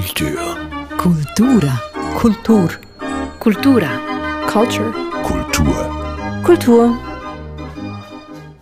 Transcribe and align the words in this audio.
Kultur. 0.00 0.56
Kultura. 0.96 1.82
Kultur. 2.16 2.70
Kultura. 3.38 3.88
Culture. 4.46 4.92
Kultur. 5.22 6.42
Kultur. 6.42 6.98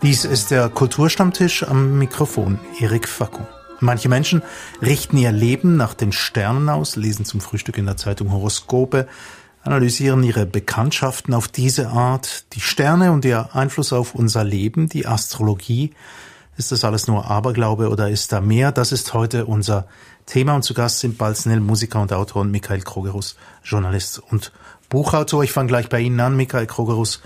Dies 0.03 0.24
ist 0.24 0.51
der 0.51 0.69
Kulturstammtisch 0.69 1.62
am 1.62 1.96
Mikrofon, 1.96 2.59
Erik 2.80 3.06
Facko. 3.06 3.46
Manche 3.79 4.09
Menschen 4.09 4.43
richten 4.82 5.16
ihr 5.16 5.30
Leben 5.30 5.77
nach 5.77 5.95
den 5.95 6.11
Sternen 6.11 6.69
aus, 6.69 6.96
lesen 6.96 7.24
zum 7.24 7.40
Frühstück 7.40 7.78
in 7.78 7.86
der 7.86 7.96
Zeitung 7.96 8.32
Horoskope, 8.32 9.06
analysieren 9.62 10.24
ihre 10.24 10.44
Bekanntschaften 10.44 11.34
auf 11.34 11.46
diese 11.46 11.90
Art, 11.90 12.52
die 12.54 12.60
Sterne 12.60 13.12
und 13.12 13.24
ihr 13.24 13.50
Einfluss 13.54 13.92
auf 13.92 14.16
unser 14.16 14.42
Leben, 14.42 14.88
die 14.88 15.06
Astrologie. 15.06 15.92
Ist 16.56 16.73
das 16.73 16.82
alles 16.82 17.06
nur 17.06 17.30
Aberglaube 17.30 17.91
oder 17.91 18.10
ist 18.10 18.32
da 18.32 18.41
mehr? 18.41 18.73
Das 18.73 18.91
ist 18.91 19.14
heute 19.14 19.46
unser 19.46 19.86
Thema 20.29 20.55
und 20.55 20.62
zu 20.62 20.74
Gast 20.74 21.01
sind 21.01 21.16
Balznell, 21.16 21.59
Musiker 21.61 22.02
und 22.02 22.12
Autor 22.12 22.42
und 22.42 22.51
Michael 22.51 22.83
Krogerus, 22.83 23.37
Journalist 23.65 24.19
und 24.30 24.52
Buchautor. 24.91 25.43
Ich 25.43 25.52
fange 25.52 25.69
gleich 25.69 25.89
bei 25.89 26.01
Ihnen 26.01 26.21
an, 26.21 26.37
Michael 26.37 26.66
Krogerus. 26.66 27.23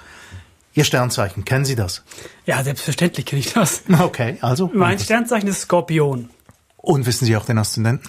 Ihr 0.74 0.84
Sternzeichen, 0.84 1.44
kennen 1.44 1.64
Sie 1.64 1.74
das? 1.74 2.04
Ja, 2.46 2.62
selbstverständlich 2.62 3.26
kenne 3.26 3.40
ich 3.40 3.52
das. 3.52 3.82
Okay, 3.98 4.38
also. 4.40 4.70
Mein 4.72 5.00
Sternzeichen 5.00 5.48
ist 5.48 5.62
Skorpion. 5.62 6.30
Und 6.76 7.04
wissen 7.04 7.26
Sie 7.26 7.36
auch 7.36 7.44
den 7.44 7.58
Aszendenten? 7.58 8.08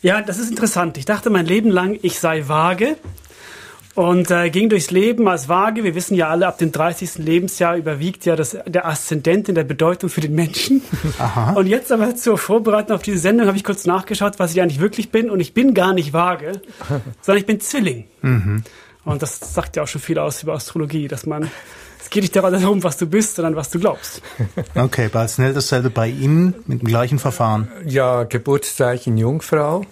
Ja, 0.00 0.22
das 0.22 0.38
ist 0.38 0.48
interessant. 0.48 0.96
Ich 0.96 1.04
dachte 1.04 1.28
mein 1.28 1.44
Leben 1.44 1.70
lang, 1.70 1.98
ich 2.00 2.18
sei 2.18 2.48
vage 2.48 2.96
und 3.94 4.30
äh, 4.30 4.50
ging 4.50 4.68
durchs 4.68 4.90
Leben 4.90 5.28
als 5.28 5.48
vage. 5.48 5.82
Wir 5.82 5.94
wissen 5.94 6.14
ja 6.14 6.28
alle, 6.28 6.46
ab 6.46 6.58
dem 6.58 6.70
30. 6.70 7.18
Lebensjahr 7.18 7.76
überwiegt 7.76 8.24
ja 8.24 8.36
das, 8.36 8.56
der 8.66 8.86
Aszendent 8.86 9.48
in 9.48 9.54
der 9.54 9.64
Bedeutung 9.64 10.10
für 10.10 10.20
den 10.20 10.34
Menschen. 10.34 10.82
Aha. 11.18 11.52
Und 11.54 11.66
jetzt 11.66 11.90
aber 11.90 12.14
zur 12.14 12.38
Vorbereitung 12.38 12.96
auf 12.96 13.02
diese 13.02 13.18
Sendung 13.18 13.46
habe 13.46 13.56
ich 13.56 13.64
kurz 13.64 13.86
nachgeschaut, 13.86 14.38
was 14.38 14.52
ich 14.52 14.62
eigentlich 14.62 14.80
wirklich 14.80 15.10
bin. 15.10 15.28
Und 15.28 15.40
ich 15.40 15.54
bin 15.54 15.74
gar 15.74 15.92
nicht 15.92 16.12
vage, 16.12 16.60
sondern 17.20 17.40
ich 17.40 17.46
bin 17.46 17.60
Zwilling. 17.60 18.04
Und 19.04 19.22
das 19.22 19.40
sagt 19.40 19.76
ja 19.76 19.82
auch 19.82 19.88
schon 19.88 20.00
viel 20.00 20.18
aus 20.18 20.42
über 20.42 20.54
Astrologie, 20.54 21.08
dass 21.08 21.26
man, 21.26 21.50
es 22.00 22.10
geht 22.10 22.22
nicht 22.22 22.36
darum, 22.36 22.84
was 22.84 22.96
du 22.96 23.06
bist, 23.06 23.36
sondern 23.36 23.56
was 23.56 23.70
du 23.70 23.80
glaubst. 23.80 24.22
Okay, 24.74 25.08
Balznell 25.08 25.52
dasselbe 25.52 25.90
bei 25.90 26.08
Ihnen 26.08 26.54
mit 26.66 26.80
dem 26.80 26.86
gleichen 26.86 27.18
Verfahren. 27.18 27.68
Ja, 27.84 28.22
Geburtszeichen 28.24 29.16
Jungfrau. 29.16 29.84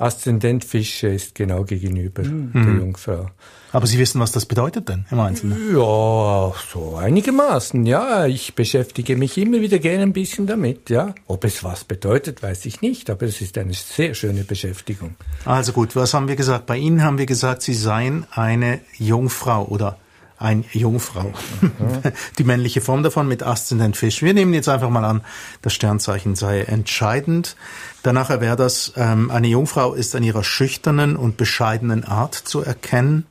Aszendent 0.00 0.64
Fische 0.64 1.08
ist 1.08 1.34
genau 1.34 1.64
gegenüber 1.64 2.22
der 2.22 2.74
Jungfrau. 2.74 3.30
Aber 3.72 3.86
Sie 3.86 3.98
wissen, 3.98 4.18
was 4.18 4.32
das 4.32 4.46
bedeutet 4.46 4.88
denn 4.88 5.04
im 5.10 5.20
Einzelnen? 5.20 5.76
Ja, 5.76 6.52
so 6.72 6.96
einigermaßen. 6.96 7.84
Ja, 7.84 8.26
ich 8.26 8.54
beschäftige 8.54 9.16
mich 9.16 9.36
immer 9.36 9.60
wieder 9.60 9.78
gerne 9.78 10.02
ein 10.02 10.14
bisschen 10.14 10.46
damit. 10.46 10.88
Ja, 10.88 11.14
ob 11.26 11.44
es 11.44 11.62
was 11.62 11.84
bedeutet, 11.84 12.42
weiß 12.42 12.64
ich 12.64 12.80
nicht, 12.80 13.10
aber 13.10 13.26
es 13.26 13.40
ist 13.42 13.58
eine 13.58 13.74
sehr 13.74 14.14
schöne 14.14 14.42
Beschäftigung. 14.42 15.16
Also 15.44 15.72
gut, 15.72 15.94
was 15.94 16.14
haben 16.14 16.28
wir 16.28 16.36
gesagt? 16.36 16.64
Bei 16.66 16.78
Ihnen 16.78 17.04
haben 17.04 17.18
wir 17.18 17.26
gesagt, 17.26 17.60
Sie 17.60 17.74
seien 17.74 18.26
eine 18.30 18.80
Jungfrau 18.98 19.66
oder 19.66 19.98
ein 20.40 20.64
Jungfrau. 20.72 21.32
Die 22.38 22.44
männliche 22.44 22.80
Form 22.80 23.02
davon 23.02 23.28
mit 23.28 23.42
Aszendent 23.42 23.96
Fisch. 23.96 24.22
Wir 24.22 24.34
nehmen 24.34 24.54
jetzt 24.54 24.68
einfach 24.68 24.90
mal 24.90 25.04
an, 25.04 25.22
das 25.62 25.74
Sternzeichen 25.74 26.34
sei 26.34 26.62
entscheidend. 26.62 27.56
Danach 28.02 28.30
wäre 28.30 28.56
das, 28.56 28.94
ähm, 28.96 29.30
eine 29.30 29.48
Jungfrau 29.48 29.92
ist 29.92 30.16
an 30.16 30.22
ihrer 30.22 30.42
schüchternen 30.42 31.16
und 31.16 31.36
bescheidenen 31.36 32.04
Art 32.04 32.34
zu 32.34 32.62
erkennen. 32.62 33.26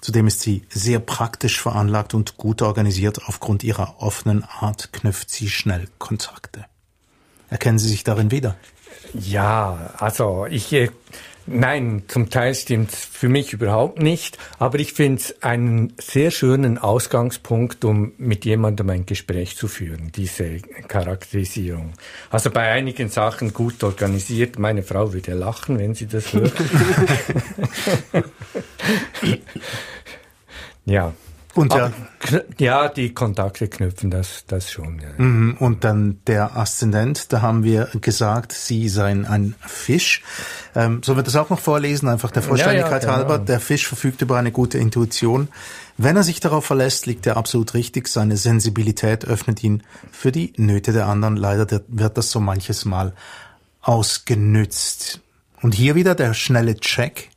Zudem 0.00 0.28
ist 0.28 0.40
sie 0.40 0.62
sehr 0.70 1.00
praktisch 1.00 1.60
veranlagt 1.60 2.14
und 2.14 2.36
gut 2.36 2.62
organisiert. 2.62 3.20
Aufgrund 3.26 3.64
ihrer 3.64 4.00
offenen 4.00 4.44
Art 4.44 4.92
knüpft 4.92 5.30
sie 5.30 5.50
schnell 5.50 5.88
Kontakte. 5.98 6.64
Erkennen 7.50 7.80
Sie 7.80 7.88
sich 7.88 8.04
darin 8.04 8.30
wieder? 8.30 8.56
Ja, 9.12 9.90
also 9.98 10.46
ich, 10.48 10.72
äh, 10.72 10.90
nein, 11.46 12.02
zum 12.08 12.30
Teil 12.30 12.54
stimmt's 12.54 13.04
für 13.04 13.28
mich 13.28 13.52
überhaupt 13.52 14.00
nicht, 14.00 14.38
aber 14.58 14.78
ich 14.78 14.92
finde 14.92 15.20
es 15.20 15.42
einen 15.42 15.92
sehr 15.98 16.30
schönen 16.30 16.78
Ausgangspunkt, 16.78 17.84
um 17.84 18.12
mit 18.18 18.44
jemandem 18.44 18.90
ein 18.90 19.06
Gespräch 19.06 19.56
zu 19.56 19.68
führen, 19.68 20.12
diese 20.14 20.58
Charakterisierung. 20.88 21.92
Also 22.30 22.50
bei 22.50 22.70
einigen 22.70 23.08
Sachen 23.08 23.52
gut 23.52 23.82
organisiert, 23.82 24.58
meine 24.58 24.82
Frau 24.82 25.12
würde 25.12 25.34
lachen, 25.34 25.78
wenn 25.78 25.94
sie 25.94 26.06
das 26.06 26.32
hört. 26.32 26.52
ja. 30.84 31.14
Und 31.54 31.72
der, 31.72 31.86
Aber, 31.86 31.92
kn- 32.22 32.44
ja, 32.58 32.88
die 32.88 33.12
Kontakte 33.12 33.66
knüpfen, 33.66 34.08
das, 34.10 34.44
das 34.46 34.70
schon. 34.70 35.00
Ja. 35.00 35.08
Mhm, 35.18 35.56
Und 35.58 35.82
dann 35.82 36.20
der 36.28 36.56
Aszendent, 36.56 37.32
da 37.32 37.42
haben 37.42 37.64
wir 37.64 37.88
gesagt, 38.00 38.52
Sie 38.52 38.88
seien 38.88 39.26
ein 39.26 39.56
Fisch. 39.66 40.22
Ähm, 40.76 41.02
sollen 41.02 41.18
wir 41.18 41.22
das 41.24 41.34
auch 41.34 41.50
noch 41.50 41.58
vorlesen, 41.58 42.08
einfach 42.08 42.30
der 42.30 42.42
Vollständigkeit 42.42 43.02
Ja, 43.02 43.08
ja, 43.10 43.16
genau. 43.16 43.30
halber? 43.30 43.44
Der 43.44 43.58
Fisch 43.58 43.88
verfügt 43.88 44.22
über 44.22 44.38
eine 44.38 44.52
gute 44.52 44.78
Intuition. 44.78 45.48
Wenn 45.96 46.16
er 46.16 46.22
sich 46.22 46.38
darauf 46.38 46.64
verlässt, 46.64 47.06
liegt 47.06 47.26
er 47.26 47.36
absolut 47.36 47.74
richtig. 47.74 48.06
Seine 48.06 48.36
Sensibilität 48.36 49.24
öffnet 49.24 49.62
ihn 49.64 49.82
für 50.12 50.30
die 50.30 50.52
Nöte 50.56 50.92
der 50.92 51.06
anderen. 51.06 51.36
Leider 51.36 51.66
der- 51.66 51.82
wird 51.88 52.16
das 52.16 52.30
so 52.30 52.38
manches 52.38 52.84
Mal 52.84 53.12
ausgenützt. 53.82 55.20
Und 55.62 55.74
hier 55.74 55.94
wieder 55.94 56.14
der 56.14 56.32
schnelle 56.32 56.76
Check. 56.76 57.30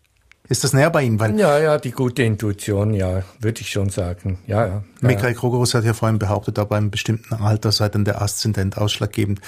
Ist 0.50 0.64
das 0.64 0.74
näher 0.74 0.90
bei 0.90 1.04
Ihnen? 1.04 1.20
Weil 1.20 1.40
Ja, 1.40 1.58
ja, 1.58 1.78
die 1.78 1.92
gute 1.92 2.24
Intuition, 2.24 2.94
ja, 2.94 3.24
würde 3.40 3.62
ich 3.62 3.72
schon 3.72 3.90
sagen. 3.90 4.40
Ja, 4.46 4.68
ja. 4.68 4.84
Michael 5.00 5.36
Krogerus 5.36 5.74
hat 5.74 5.86
ja 5.86 5.94
vorhin 5.94 6.20
behauptet, 6.20 6.60
ab 6.60 6.74
einem 6.74 6.92
bestimmten 6.92 7.34
Alter 7.36 7.72
sei 7.72 7.88
dann 7.88 8.04
der 8.04 8.22
Aszendent 8.22 8.78
ausschlaggebend. 8.78 9.40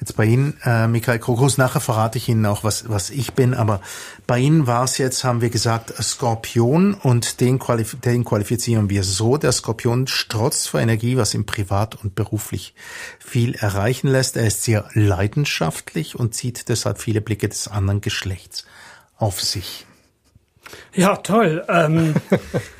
Jetzt 0.00 0.16
bei 0.16 0.24
Ihnen, 0.24 0.54
äh, 0.64 0.88
Michael 0.88 1.18
Krogerus, 1.18 1.56
nachher 1.56 1.80
verrate 1.80 2.18
ich 2.18 2.28
Ihnen 2.28 2.44
auch, 2.46 2.64
was, 2.64 2.88
was 2.88 3.10
ich 3.10 3.34
bin, 3.34 3.54
aber 3.54 3.80
bei 4.26 4.38
Ihnen 4.38 4.66
war 4.66 4.84
es 4.84 4.98
jetzt, 4.98 5.24
haben 5.24 5.40
wir 5.40 5.50
gesagt, 5.50 5.94
Skorpion 6.02 6.94
und 6.94 7.40
den, 7.40 7.58
qualif 7.58 7.96
den 8.00 8.24
qualifizieren 8.24 8.90
wir 8.90 9.04
so. 9.04 9.36
Der 9.36 9.52
Skorpion 9.52 10.06
strotzt 10.06 10.68
vor 10.68 10.80
Energie, 10.80 11.16
was 11.16 11.32
ihm 11.32 11.46
privat 11.46 12.02
und 12.02 12.14
beruflich 12.14 12.74
viel 13.18 13.54
erreichen 13.54 14.08
lässt. 14.08 14.36
Er 14.36 14.46
ist 14.46 14.62
sehr 14.62 14.86
leidenschaftlich 14.94 16.18
und 16.18 16.34
zieht 16.34 16.68
deshalb 16.68 16.98
viele 16.98 17.20
Blicke 17.20 17.48
des 17.48 17.68
anderen 17.68 18.00
Geschlechts 18.00 18.64
auf 19.16 19.40
sich. 19.40 19.86
Ja, 20.94 21.16
toll. 21.16 21.64
Ähm, 21.68 22.14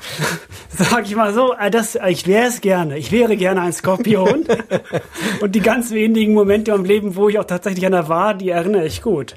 sag 0.69 1.05
ich 1.05 1.15
mal 1.15 1.33
so, 1.33 1.53
äh, 1.53 1.69
das, 1.71 1.97
ich 2.07 2.27
wäre 2.27 2.47
es 2.47 2.61
gerne. 2.61 2.97
Ich 2.97 3.11
wäre 3.11 3.37
gerne 3.37 3.61
ein 3.61 3.73
Skorpion. 3.73 4.45
Und 5.41 5.55
die 5.55 5.61
ganz 5.61 5.91
wenigen 5.91 6.33
Momente 6.33 6.71
im 6.71 6.85
Leben, 6.85 7.15
wo 7.15 7.29
ich 7.29 7.39
auch 7.39 7.45
tatsächlich 7.45 7.85
einer 7.85 8.07
war, 8.09 8.33
die 8.33 8.49
erinnere 8.49 8.85
ich 8.85 9.01
gut. 9.01 9.35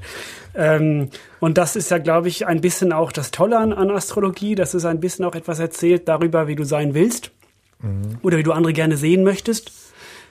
Ähm, 0.55 1.11
und 1.41 1.57
das 1.57 1.77
ist 1.77 1.91
ja, 1.91 1.99
glaube 1.99 2.29
ich, 2.29 2.47
ein 2.47 2.61
bisschen 2.61 2.93
auch 2.93 3.13
das 3.13 3.31
Tolle 3.31 3.59
an, 3.59 3.73
an 3.73 3.91
Astrologie, 3.91 4.57
dass 4.57 4.75
es 4.75 4.85
ein 4.85 4.99
bisschen 4.99 5.25
auch 5.25 5.37
etwas 5.37 5.61
erzählt 5.61 6.09
darüber, 6.09 6.49
wie 6.49 6.57
du 6.57 6.65
sein 6.65 6.95
willst 6.95 7.31
oder 8.23 8.39
wie 8.39 8.43
du 8.43 8.53
andere 8.53 8.73
gerne 8.73 8.97
sehen 8.97 9.23
möchtest. 9.23 9.71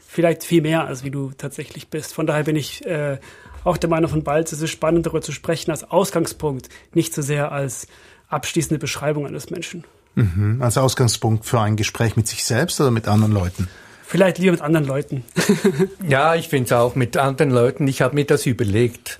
Vielleicht 0.06 0.44
viel 0.44 0.62
mehr, 0.62 0.86
als 0.86 1.04
wie 1.04 1.12
du 1.12 1.32
tatsächlich 1.38 1.90
bist. 1.90 2.14
Von 2.14 2.28
daher 2.28 2.44
bin 2.44 2.56
ich 2.56 2.86
äh, 2.86 3.20
auch 3.64 3.78
der 3.78 3.90
Meinung 3.90 4.10
von 4.10 4.24
Balz, 4.24 4.52
es 4.52 4.62
ist 4.62 4.72
spannend, 4.72 5.06
darüber 5.06 5.22
zu 5.22 5.32
sprechen 5.32 5.72
als 5.72 5.90
Ausgangspunkt, 5.90 6.70
nicht 6.94 7.14
so 7.14 7.22
sehr 7.22 7.52
als 7.52 7.88
abschließende 8.30 8.80
Beschreibung 8.80 9.26
eines 9.26 9.50
Menschen. 9.50 9.84
Mhm. 10.16 10.62
Als 10.62 10.78
Ausgangspunkt 10.78 11.46
für 11.46 11.62
ein 11.62 11.76
Gespräch 11.76 12.16
mit 12.16 12.28
sich 12.28 12.44
selbst 12.44 12.82
oder 12.82 12.92
mit 12.92 13.08
anderen 13.08 13.34
Leuten? 13.34 13.68
Vielleicht 14.08 14.38
lieber 14.38 14.54
mit 14.54 14.62
anderen 14.62 14.88
Leuten. 14.88 15.24
Ja, 16.08 16.36
ich 16.36 16.48
finde 16.48 16.66
es 16.66 16.72
auch 16.72 16.96
mit 16.96 17.18
anderen 17.18 17.52
Leuten. 17.52 17.88
Ich 17.88 18.02
habe 18.02 18.16
mir 18.16 18.26
das 18.26 18.46
überlegt 18.46 19.20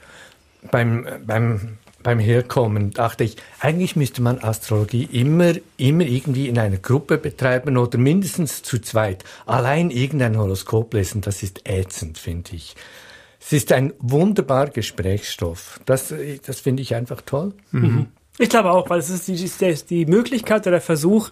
beim, 0.72 1.06
beim, 1.26 1.78
beim 2.02 2.20
Herkommen. 2.20 2.92
Dachte 2.92 3.26
ich, 3.26 3.36
eigentlich 3.60 3.98
müsste 3.98 4.22
man 4.22 4.40
Astrologie 4.40 5.04
immer, 5.12 5.54
immer 5.76 6.06
irgendwie 6.06 6.48
in 6.48 6.58
einer 6.58 6.78
Gruppe 6.78 7.18
betreiben 7.18 7.78
oder 7.78 7.98
mindestens 7.98 8.64
zu 8.64 8.80
zweit. 8.80 9.26
Allein 9.46 9.92
irgendein 9.92 10.38
Horoskop 10.38 10.94
lesen, 10.94 11.22
das 11.22 11.44
ist 11.44 11.68
ätzend, 11.70 12.18
finde 12.18 12.56
ich. 12.56 12.76
Es 13.42 13.52
ist 13.52 13.72
ein 13.74 13.94
wunderbarer 14.00 14.70
Gesprächsstoff. 14.70 15.80
Das, 15.86 16.14
das 16.46 16.60
finde 16.62 16.82
ich 16.82 16.96
einfach 16.96 17.22
toll. 17.22 17.54
Ich 18.40 18.50
glaube 18.50 18.72
auch, 18.72 18.90
weil 18.90 19.00
es 19.00 19.10
ist 19.10 19.28
die, 19.28 19.76
die 19.90 20.06
Möglichkeit 20.06 20.62
oder 20.64 20.72
der 20.72 20.82
Versuch, 20.82 21.30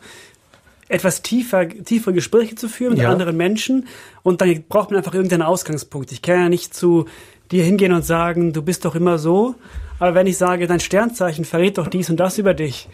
etwas 0.88 1.22
tiefer, 1.22 1.68
tiefere 1.68 2.14
Gespräche 2.14 2.56
zu 2.56 2.70
führen 2.70 2.94
mit 2.94 3.02
Ja. 3.02 3.10
anderen 3.12 3.36
Menschen. 3.38 3.88
Und 4.24 4.42
dann 4.42 4.64
braucht 4.70 4.92
man 4.92 4.98
einfach 4.98 5.14
irgendeinen 5.14 5.42
Ausgangspunkt. 5.42 6.12
Ich 6.12 6.22
kann 6.22 6.40
ja 6.40 6.50
nicht 6.50 6.74
zu 6.74 7.06
dir 7.52 7.64
hingehen 7.64 7.92
und 7.92 8.04
sagen, 8.06 8.54
du 8.54 8.62
bist 8.62 8.86
doch 8.86 8.96
immer 8.96 9.18
so. 9.18 9.56
Aber 10.00 10.14
wenn 10.16 10.28
ich 10.28 10.38
sage, 10.38 10.68
dein 10.68 10.80
Sternzeichen 10.80 11.46
verrät 11.46 11.78
doch 11.78 11.88
dies 11.88 12.10
und 12.10 12.20
das 12.20 12.38
über 12.38 12.54
dich, 12.54 12.88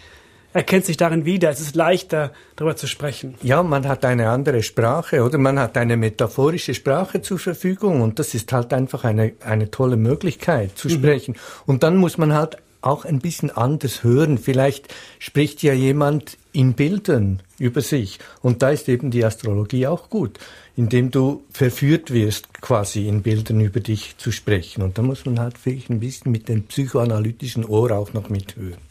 erkennt 0.53 0.85
sich 0.85 0.97
darin 0.97 1.25
wieder. 1.25 1.49
Es 1.49 1.59
ist 1.61 1.75
leichter, 1.75 2.31
darüber 2.57 2.75
zu 2.75 2.87
sprechen. 2.87 3.35
Ja, 3.41 3.63
man 3.63 3.87
hat 3.87 4.03
eine 4.05 4.29
andere 4.29 4.61
Sprache 4.63 5.23
oder 5.23 5.37
man 5.37 5.57
hat 5.59 5.77
eine 5.77 5.95
metaphorische 5.97 6.73
Sprache 6.73 7.21
zur 7.21 7.39
Verfügung 7.39 8.01
und 8.01 8.19
das 8.19 8.33
ist 8.33 8.51
halt 8.51 8.73
einfach 8.73 9.03
eine, 9.05 9.33
eine 9.45 9.71
tolle 9.71 9.95
Möglichkeit 9.97 10.77
zu 10.77 10.89
sprechen. 10.89 11.35
Und 11.65 11.83
dann 11.83 11.95
muss 11.97 12.17
man 12.17 12.33
halt 12.33 12.57
auch 12.81 13.05
ein 13.05 13.19
bisschen 13.19 13.49
anders 13.51 14.03
hören. 14.03 14.37
Vielleicht 14.37 14.93
spricht 15.19 15.63
ja 15.63 15.73
jemand 15.73 16.37
in 16.53 16.73
Bildern 16.73 17.41
über 17.57 17.81
sich. 17.81 18.19
Und 18.41 18.61
da 18.61 18.71
ist 18.71 18.89
eben 18.89 19.11
die 19.11 19.23
Astrologie 19.23 19.87
auch 19.87 20.09
gut, 20.09 20.39
indem 20.75 21.11
du 21.11 21.43
verführt 21.51 22.11
wirst, 22.11 22.53
quasi 22.61 23.07
in 23.07 23.21
Bildern 23.21 23.61
über 23.61 23.79
dich 23.79 24.17
zu 24.17 24.31
sprechen. 24.31 24.81
Und 24.81 24.97
da 24.97 25.01
muss 25.01 25.25
man 25.25 25.39
halt 25.39 25.57
vielleicht 25.57 25.89
ein 25.89 25.99
bisschen 25.99 26.31
mit 26.31 26.49
dem 26.49 26.63
psychoanalytischen 26.63 27.65
Ohr 27.65 27.91
auch 27.91 28.13
noch 28.13 28.29
mithören. 28.29 28.90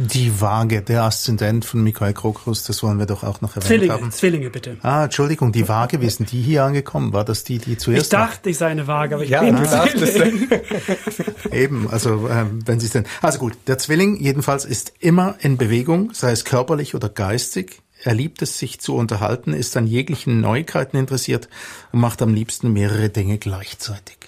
Die 0.00 0.40
Waage, 0.40 0.80
der 0.80 1.02
Aszendent 1.02 1.64
von 1.64 1.82
Michael 1.82 2.12
Krokrus, 2.12 2.62
das 2.62 2.84
wollen 2.84 3.00
wir 3.00 3.06
doch 3.06 3.24
auch 3.24 3.40
noch 3.40 3.56
erwähnt 3.56 3.64
Zwillinge, 3.64 3.92
haben. 3.92 4.12
Zwillinge 4.12 4.48
bitte. 4.48 4.76
Ah, 4.82 5.04
Entschuldigung, 5.04 5.50
die 5.50 5.68
Waage, 5.68 6.00
wie 6.00 6.08
sind 6.08 6.30
die 6.30 6.40
hier 6.40 6.62
angekommen? 6.62 7.12
War 7.12 7.24
das 7.24 7.42
die, 7.42 7.58
die 7.58 7.76
zuerst 7.76 8.04
Ich 8.04 8.08
dachte, 8.08 8.48
ich 8.48 8.58
sei 8.58 8.68
eine 8.68 8.86
Waage, 8.86 9.16
aber 9.16 9.24
ich 9.24 9.30
Ja, 9.30 9.40
bin 9.40 9.56
du 9.56 9.62
war? 9.64 9.88
Eben, 11.52 11.90
also 11.90 12.28
ähm, 12.28 12.60
wenn 12.64 12.78
Sie 12.78 12.86
es 12.86 12.92
denn. 12.92 13.06
Also 13.22 13.40
gut, 13.40 13.54
der 13.66 13.78
Zwilling 13.78 14.16
jedenfalls 14.20 14.64
ist 14.64 14.92
immer 15.00 15.34
in 15.40 15.56
Bewegung, 15.56 16.14
sei 16.14 16.30
es 16.30 16.44
körperlich 16.44 16.94
oder 16.94 17.08
geistig. 17.08 17.82
Er 18.04 18.14
liebt 18.14 18.40
es, 18.42 18.56
sich 18.56 18.78
zu 18.78 18.94
unterhalten, 18.94 19.52
ist 19.52 19.76
an 19.76 19.88
jeglichen 19.88 20.40
Neuigkeiten 20.40 20.96
interessiert 20.96 21.48
und 21.90 21.98
macht 21.98 22.22
am 22.22 22.32
liebsten 22.32 22.72
mehrere 22.72 23.08
Dinge 23.08 23.38
gleichzeitig. 23.38 24.27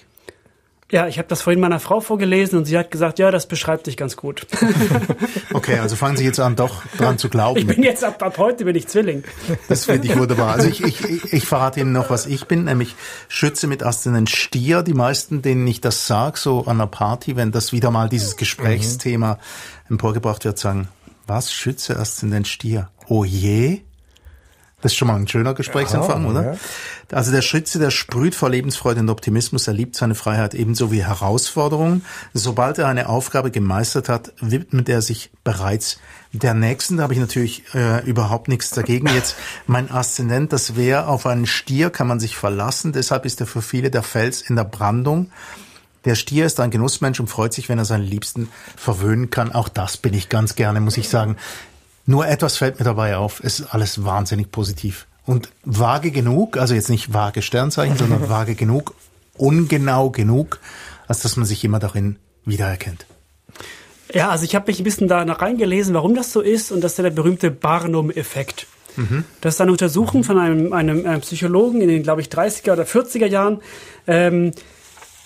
Ja, 0.91 1.07
ich 1.07 1.17
habe 1.17 1.27
das 1.27 1.41
vorhin 1.41 1.61
meiner 1.61 1.79
Frau 1.79 2.01
vorgelesen 2.01 2.57
und 2.57 2.65
sie 2.65 2.77
hat 2.77 2.91
gesagt, 2.91 3.17
ja, 3.17 3.31
das 3.31 3.47
beschreibt 3.47 3.87
dich 3.87 3.97
ganz 3.97 4.15
gut. 4.15 4.45
Okay, 5.53 5.79
also 5.79 5.95
fangen 5.97 6.15
Sie 6.15 6.23
jetzt 6.23 6.39
an, 6.39 6.55
doch 6.55 6.81
dran 6.97 7.17
zu 7.17 7.29
glauben. 7.29 7.59
Ich 7.59 7.67
bin 7.67 7.83
jetzt 7.83 8.03
ab, 8.03 8.23
ab 8.23 8.37
heute 8.37 8.63
bin 8.65 8.75
ich 8.75 8.87
Zwilling. 8.87 9.23
Das 9.67 9.85
finde 9.85 10.07
ich 10.07 10.17
wunderbar. 10.17 10.53
Also 10.53 10.69
ich, 10.69 10.81
ich, 10.81 11.33
ich, 11.33 11.45
verrate 11.45 11.81
Ihnen 11.81 11.91
noch, 11.91 12.09
was 12.09 12.25
ich 12.25 12.47
bin, 12.47 12.63
nämlich 12.63 12.95
Schütze 13.27 13.67
mit 13.67 13.83
Aszendent 13.83 14.29
Stier. 14.29 14.81
Die 14.81 14.93
meisten, 14.93 15.41
denen 15.41 15.67
ich 15.67 15.81
das 15.81 16.07
sage, 16.07 16.39
so 16.39 16.61
an 16.61 16.77
einer 16.77 16.87
Party, 16.87 17.35
wenn 17.35 17.51
das 17.51 17.73
wieder 17.73 17.91
mal 17.91 18.07
dieses 18.07 18.37
Gesprächsthema 18.37 19.39
emporgebracht 19.89 20.45
wird, 20.45 20.57
sagen, 20.57 20.87
was, 21.27 21.53
Schütze 21.53 21.99
Aszendent 21.99 22.47
Stier? 22.47 22.89
Oh 23.07 23.25
je? 23.25 23.81
Das 24.81 24.91
ist 24.91 24.97
schon 24.97 25.07
mal 25.07 25.15
ein 25.15 25.27
schöner 25.27 25.53
Gesprächsanfang, 25.53 26.23
Ja, 26.23 26.29
oder? 26.29 26.43
ja. 26.53 26.57
Also 27.11 27.31
der 27.31 27.41
Schütze, 27.41 27.77
der 27.77 27.91
sprüht 27.91 28.35
vor 28.35 28.49
Lebensfreude 28.49 28.99
und 29.01 29.09
Optimismus, 29.09 29.67
er 29.67 29.73
liebt 29.73 29.95
seine 29.95 30.15
Freiheit 30.15 30.53
ebenso 30.53 30.91
wie 30.91 31.03
Herausforderungen. 31.03 32.03
Sobald 32.33 32.77
er 32.77 32.87
eine 32.87 33.09
Aufgabe 33.09 33.51
gemeistert 33.51 34.09
hat, 34.09 34.33
widmet 34.41 34.89
er 34.89 35.01
sich 35.01 35.29
bereits 35.43 35.99
der 36.33 36.53
nächsten. 36.53 36.97
Da 36.97 37.03
habe 37.03 37.13
ich 37.13 37.19
natürlich 37.19 37.63
äh, 37.75 38.03
überhaupt 38.05 38.47
nichts 38.47 38.69
dagegen. 38.71 39.07
Jetzt 39.07 39.35
mein 39.67 39.91
Aszendent, 39.91 40.53
das 40.53 40.75
wäre 40.75 41.07
auf 41.07 41.25
einen 41.25 41.45
Stier, 41.45 41.89
kann 41.89 42.07
man 42.07 42.19
sich 42.19 42.35
verlassen. 42.35 42.93
Deshalb 42.93 43.25
ist 43.25 43.41
er 43.41 43.47
für 43.47 43.61
viele 43.61 43.91
der 43.91 44.03
Fels 44.03 44.41
in 44.41 44.55
der 44.55 44.63
Brandung. 44.63 45.31
Der 46.05 46.15
Stier 46.15 46.47
ist 46.47 46.59
ein 46.59 46.71
Genussmensch 46.71 47.19
und 47.19 47.27
freut 47.27 47.53
sich, 47.53 47.69
wenn 47.69 47.77
er 47.77 47.85
seinen 47.85 48.05
Liebsten 48.05 48.49
verwöhnen 48.75 49.29
kann. 49.29 49.51
Auch 49.51 49.69
das 49.69 49.97
bin 49.97 50.13
ich 50.15 50.29
ganz 50.29 50.55
gerne, 50.55 50.81
muss 50.81 50.97
ich 50.97 51.09
sagen. 51.09 51.35
Nur 52.05 52.27
etwas 52.27 52.57
fällt 52.57 52.79
mir 52.79 52.85
dabei 52.85 53.17
auf. 53.17 53.41
Es 53.43 53.59
ist 53.59 53.73
alles 53.73 54.03
wahnsinnig 54.03 54.51
positiv. 54.51 55.07
Und 55.25 55.49
vage 55.63 56.11
genug, 56.11 56.57
also 56.57 56.73
jetzt 56.73 56.89
nicht 56.89 57.13
vage 57.13 57.41
Sternzeichen, 57.41 57.97
sondern 57.97 58.29
vage 58.29 58.55
genug, 58.55 58.95
ungenau 59.37 60.09
genug, 60.09 60.59
als 61.07 61.21
dass 61.21 61.37
man 61.37 61.45
sich 61.45 61.63
immer 61.63 61.79
darin 61.79 62.17
wiedererkennt. 62.45 63.05
Ja, 64.13 64.29
also 64.29 64.43
ich 64.43 64.55
habe 64.55 64.69
mich 64.69 64.79
ein 64.79 64.83
bisschen 64.83 65.07
da 65.07 65.23
noch 65.23 65.41
reingelesen, 65.41 65.93
warum 65.93 66.15
das 66.15 66.33
so 66.33 66.41
ist 66.41 66.71
und 66.71 66.81
das 66.81 66.93
ist 66.93 66.97
ja 66.97 67.03
der 67.03 67.11
berühmte 67.11 67.51
Barnum-Effekt. 67.51 68.67
Das 69.39 69.55
ist 69.55 69.61
eine 69.61 69.71
Untersuchung 69.71 70.23
von 70.23 70.37
einem, 70.37 70.73
einem, 70.73 71.05
einem 71.05 71.21
Psychologen 71.21 71.81
in 71.81 71.87
den, 71.87 72.03
glaube 72.03 72.21
ich, 72.21 72.27
30er 72.27 72.73
oder 72.73 72.83
40er 72.83 73.25
Jahren. 73.25 73.61
Ähm, 74.05 74.51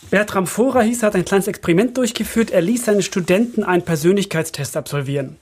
Bertram 0.09 0.47
Forer 0.47 0.83
hieß, 0.83 1.03
er 1.03 1.07
hat 1.07 1.15
ein 1.15 1.25
kleines 1.25 1.47
Experiment 1.47 1.97
durchgeführt. 1.97 2.51
Er 2.51 2.61
ließ 2.61 2.85
seine 2.85 3.01
Studenten 3.01 3.63
einen 3.63 3.83
Persönlichkeitstest 3.83 4.77
absolvieren. 4.77 5.37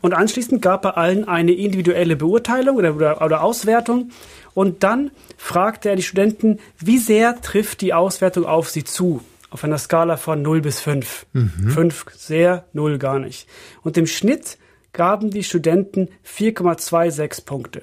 Und 0.00 0.14
anschließend 0.14 0.62
gab 0.62 0.84
er 0.84 0.96
allen 0.96 1.28
eine 1.28 1.52
individuelle 1.52 2.16
Beurteilung 2.16 2.76
oder, 2.76 2.94
oder, 2.96 3.22
oder 3.22 3.42
Auswertung. 3.42 4.10
Und 4.54 4.82
dann 4.82 5.10
fragte 5.36 5.90
er 5.90 5.96
die 5.96 6.02
Studenten, 6.02 6.58
wie 6.78 6.98
sehr 6.98 7.40
trifft 7.40 7.82
die 7.82 7.92
Auswertung 7.92 8.46
auf 8.46 8.70
sie 8.70 8.84
zu? 8.84 9.22
Auf 9.50 9.64
einer 9.64 9.78
Skala 9.78 10.16
von 10.16 10.42
0 10.42 10.60
bis 10.60 10.80
5. 10.80 11.26
5 11.68 12.06
sehr, 12.14 12.64
0 12.72 12.98
gar 12.98 13.18
nicht. 13.18 13.48
Und 13.82 13.96
im 13.96 14.06
Schnitt 14.06 14.58
gaben 14.92 15.30
die 15.30 15.44
Studenten 15.44 16.08
4,26 16.26 17.44
Punkte. 17.44 17.82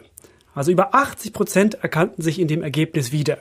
Also 0.56 0.71
über 0.71 0.94
80 0.94 1.33
Prozent 1.33 1.75
erkannten 1.75 2.21
sich 2.21 2.39
in 2.39 2.47
dem 2.47 2.63
Ergebnis 2.63 3.12
wieder. 3.12 3.38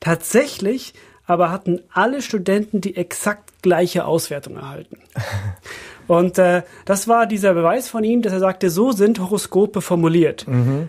Tatsächlich 0.00 0.94
aber 1.26 1.50
hatten 1.50 1.80
alle 1.92 2.22
Studenten 2.22 2.80
die 2.80 2.96
exakt 2.96 3.62
gleiche 3.62 4.04
Auswertung 4.04 4.56
erhalten. 4.56 4.98
Und 6.06 6.38
äh, 6.38 6.62
das 6.84 7.08
war 7.08 7.26
dieser 7.26 7.54
Beweis 7.54 7.88
von 7.88 8.04
ihm, 8.04 8.20
dass 8.20 8.32
er 8.34 8.40
sagte, 8.40 8.68
so 8.68 8.92
sind 8.92 9.18
Horoskope 9.20 9.80
formuliert. 9.80 10.44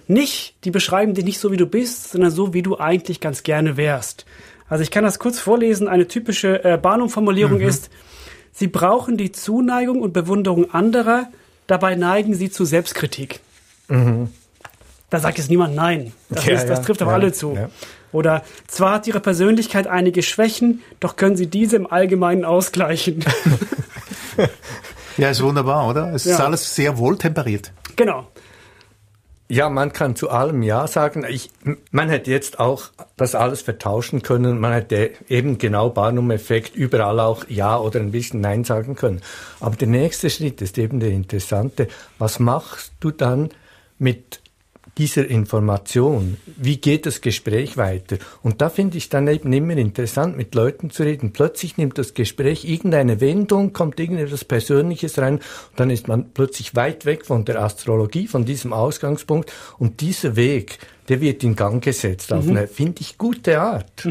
Nicht, 0.07 0.55
die 0.65 0.71
beschreiben 0.71 1.13
dich 1.13 1.23
nicht 1.23 1.39
so, 1.39 1.53
wie 1.53 1.57
du 1.57 1.65
bist, 1.65 2.11
sondern 2.11 2.31
so, 2.31 2.53
wie 2.53 2.61
du 2.61 2.77
eigentlich 2.79 3.21
ganz 3.21 3.43
gerne 3.43 3.77
wärst. 3.77 4.25
Also 4.67 4.81
ich 4.81 4.91
kann 4.91 5.05
das 5.05 5.19
kurz 5.19 5.39
vorlesen. 5.39 5.87
Eine 5.87 6.07
typische 6.07 6.65
äh, 6.65 6.77
Barnum-Formulierung 6.77 7.61
ist, 7.61 7.89
sie 8.51 8.67
brauchen 8.67 9.15
die 9.15 9.31
Zuneigung 9.31 10.01
und 10.01 10.11
Bewunderung 10.11 10.73
anderer, 10.73 11.27
dabei 11.67 11.95
neigen 11.95 12.33
sie 12.33 12.49
zu 12.49 12.65
Selbstkritik. 12.65 13.39
Da 15.09 15.19
sagt 15.19 15.37
jetzt 15.37 15.49
niemand 15.49 15.75
nein. 15.75 16.11
Das, 16.29 16.45
Ja, 16.45 16.55
ist, 16.55 16.67
das 16.67 16.79
ja, 16.79 16.83
trifft 16.83 17.01
auf 17.03 17.09
ja, 17.09 17.13
alle 17.13 17.31
zu. 17.31 17.53
ja. 17.53 17.69
Oder 18.15 18.41
zwar 18.67 18.93
hat 18.95 19.07
ihre 19.07 19.19
Persönlichkeit 19.19 19.85
einige 19.87 20.23
Schwächen, 20.23 20.81
doch 20.99 21.15
können 21.15 21.35
sie 21.35 21.47
diese 21.47 21.75
im 21.75 21.85
Allgemeinen 21.91 22.45
ausgleichen. 22.45 23.23
Ja, 25.17 25.29
ist 25.29 25.41
wunderbar, 25.41 25.87
oder? 25.87 26.13
Es 26.13 26.25
ist 26.25 26.39
Ja. 26.39 26.45
alles 26.45 26.75
sehr 26.75 26.97
wohltemperiert. 26.97 27.71
genau. 27.95 28.27
Ja, 29.47 29.69
man 29.69 29.93
kann 29.93 30.15
zu 30.15 30.31
allem 30.31 30.63
Ja 30.63 30.87
sagen. 30.87 31.23
Ich, 31.29 31.51
man 31.91 32.09
hätte 32.09 32.31
jetzt 32.31 32.59
auch 32.59 32.85
das 33.15 33.35
alles 33.35 33.61
vertauschen 33.61 34.23
können. 34.23 34.59
Man 34.59 34.73
hätte 34.73 35.11
eben 35.29 35.59
genau 35.59 35.91
Barnum-Effekt 35.91 36.75
überall 36.75 37.19
auch 37.19 37.45
Ja 37.47 37.77
oder 37.77 37.99
ein 37.99 38.11
bisschen 38.11 38.41
Nein 38.41 38.63
sagen 38.63 38.95
können. 38.95 39.21
Aber 39.59 39.75
der 39.75 39.87
nächste 39.87 40.31
Schritt 40.31 40.63
ist 40.63 40.79
eben 40.79 40.99
der 40.99 41.11
interessante. 41.11 41.87
Was 42.17 42.39
machst 42.39 42.91
du 42.99 43.11
dann 43.11 43.49
mit 43.99 44.41
dieser 44.97 45.27
Information? 45.27 46.37
Wie 46.57 46.77
geht 46.77 47.05
das 47.05 47.21
Gespräch 47.21 47.77
weiter? 47.77 48.17
Und 48.41 48.61
da 48.61 48.69
finde 48.69 48.97
ich 48.97 49.09
dann 49.09 49.27
eben 49.27 49.51
immer 49.53 49.75
interessant, 49.77 50.37
mit 50.37 50.55
Leuten 50.55 50.89
zu 50.89 51.03
reden. 51.03 51.33
Plötzlich 51.33 51.77
nimmt 51.77 51.97
das 51.97 52.13
Gespräch 52.13 52.65
irgendeine 52.65 53.21
Wendung, 53.21 53.73
kommt 53.73 53.99
irgendetwas 53.99 54.45
Persönliches 54.45 55.17
rein 55.19 55.35
und 55.35 55.43
dann 55.77 55.89
ist 55.89 56.07
man 56.07 56.31
plötzlich 56.33 56.75
weit 56.75 57.05
weg 57.05 57.25
von 57.25 57.45
der 57.45 57.61
Astrologie, 57.61 58.27
von 58.27 58.45
diesem 58.45 58.73
Ausgangspunkt 58.73 59.51
und 59.77 60.01
dieser 60.01 60.35
Weg, 60.35 60.79
der 61.09 61.21
wird 61.21 61.43
in 61.43 61.55
Gang 61.55 61.83
gesetzt 61.83 62.33
auf 62.33 62.47
eine, 62.47 62.67
finde 62.67 63.01
ich, 63.01 63.17
gute 63.17 63.59
Art. 63.59 64.07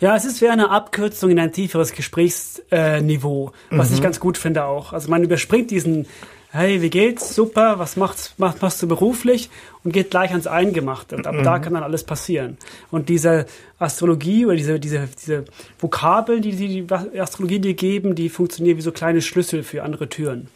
Ja, 0.00 0.16
es 0.16 0.24
ist 0.24 0.40
wie 0.40 0.48
eine 0.48 0.70
Abkürzung 0.70 1.30
in 1.30 1.38
ein 1.38 1.52
tieferes 1.52 1.92
Gesprächsniveau, 1.92 3.52
äh, 3.70 3.78
was 3.78 3.92
ich 3.92 4.00
ganz 4.00 4.20
gut 4.20 4.38
finde 4.38 4.64
auch. 4.64 4.92
Also 4.92 5.10
man 5.10 5.22
überspringt 5.22 5.70
diesen, 5.70 6.06
hey, 6.54 6.80
wie 6.82 6.90
geht's? 6.90 7.34
Super, 7.34 7.80
was 7.80 7.96
machst, 7.96 8.38
machst, 8.38 8.62
machst 8.62 8.80
du 8.80 8.86
beruflich? 8.86 9.50
Und 9.82 9.92
geht 9.92 10.10
gleich 10.10 10.30
ans 10.30 10.46
Eingemachte. 10.46 11.16
Und 11.16 11.26
ab 11.26 11.34
da 11.42 11.58
kann 11.58 11.74
dann 11.74 11.82
alles 11.82 12.04
passieren. 12.04 12.56
Und 12.92 13.08
diese 13.08 13.46
Astrologie 13.78 14.46
oder 14.46 14.54
diese, 14.54 14.78
diese, 14.78 15.08
diese 15.20 15.44
Vokabeln, 15.78 16.42
die 16.42 16.52
die 16.52 16.86
die 16.86 17.20
Astrologie 17.20 17.58
dir 17.58 17.74
geben, 17.74 18.14
die 18.14 18.28
funktionieren 18.28 18.78
wie 18.78 18.82
so 18.82 18.92
kleine 18.92 19.20
Schlüssel 19.20 19.64
für 19.64 19.82
andere 19.82 20.08
Türen. 20.08 20.48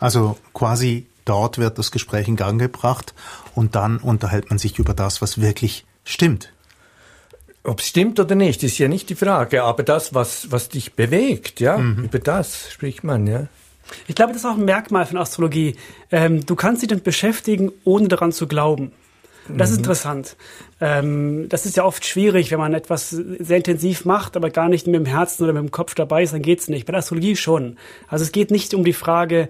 Also 0.00 0.36
quasi 0.52 1.06
dort 1.24 1.58
wird 1.58 1.78
das 1.78 1.92
Gespräch 1.92 2.26
in 2.26 2.36
Gang 2.36 2.60
gebracht 2.60 3.14
und 3.54 3.76
dann 3.76 3.98
unterhält 3.98 4.50
man 4.50 4.58
sich 4.58 4.78
über 4.80 4.94
das, 4.94 5.22
was 5.22 5.40
wirklich 5.40 5.86
stimmt. 6.04 6.52
Ob 7.62 7.80
es 7.80 7.86
stimmt 7.86 8.18
oder 8.18 8.34
nicht, 8.34 8.62
ist 8.62 8.76
ja 8.78 8.88
nicht 8.88 9.08
die 9.08 9.14
Frage, 9.14 9.62
aber 9.62 9.84
das, 9.84 10.12
was, 10.12 10.50
was 10.50 10.68
dich 10.68 10.94
bewegt, 10.94 11.60
ja, 11.60 11.78
über 11.78 12.18
das 12.18 12.70
spricht 12.70 13.04
man, 13.04 13.26
ja. 13.26 13.46
Ich 14.06 14.14
glaube, 14.14 14.32
das 14.32 14.42
ist 14.42 14.46
auch 14.46 14.56
ein 14.56 14.64
Merkmal 14.64 15.06
von 15.06 15.18
Astrologie. 15.18 15.76
Ähm, 16.10 16.44
du 16.44 16.54
kannst 16.56 16.82
dich 16.82 16.88
damit 16.88 17.04
beschäftigen, 17.04 17.72
ohne 17.84 18.08
daran 18.08 18.32
zu 18.32 18.46
glauben. 18.46 18.92
Das 19.48 19.70
ist 19.70 19.78
interessant. 19.78 20.36
Ähm, 20.80 21.48
das 21.50 21.66
ist 21.66 21.76
ja 21.76 21.84
oft 21.84 22.06
schwierig, 22.06 22.50
wenn 22.50 22.58
man 22.58 22.72
etwas 22.72 23.10
sehr 23.10 23.58
intensiv 23.58 24.04
macht, 24.04 24.36
aber 24.36 24.50
gar 24.50 24.68
nicht 24.68 24.86
mit 24.86 24.94
dem 24.94 25.04
Herzen 25.04 25.44
oder 25.44 25.52
mit 25.52 25.62
dem 25.62 25.70
Kopf 25.70 25.94
dabei 25.94 26.22
ist, 26.22 26.32
dann 26.32 26.42
geht's 26.42 26.68
nicht. 26.68 26.86
Bei 26.86 26.92
der 26.92 27.00
Astrologie 27.00 27.36
schon. 27.36 27.76
Also 28.08 28.24
es 28.24 28.32
geht 28.32 28.50
nicht 28.50 28.72
um 28.72 28.84
die 28.84 28.94
Frage, 28.94 29.48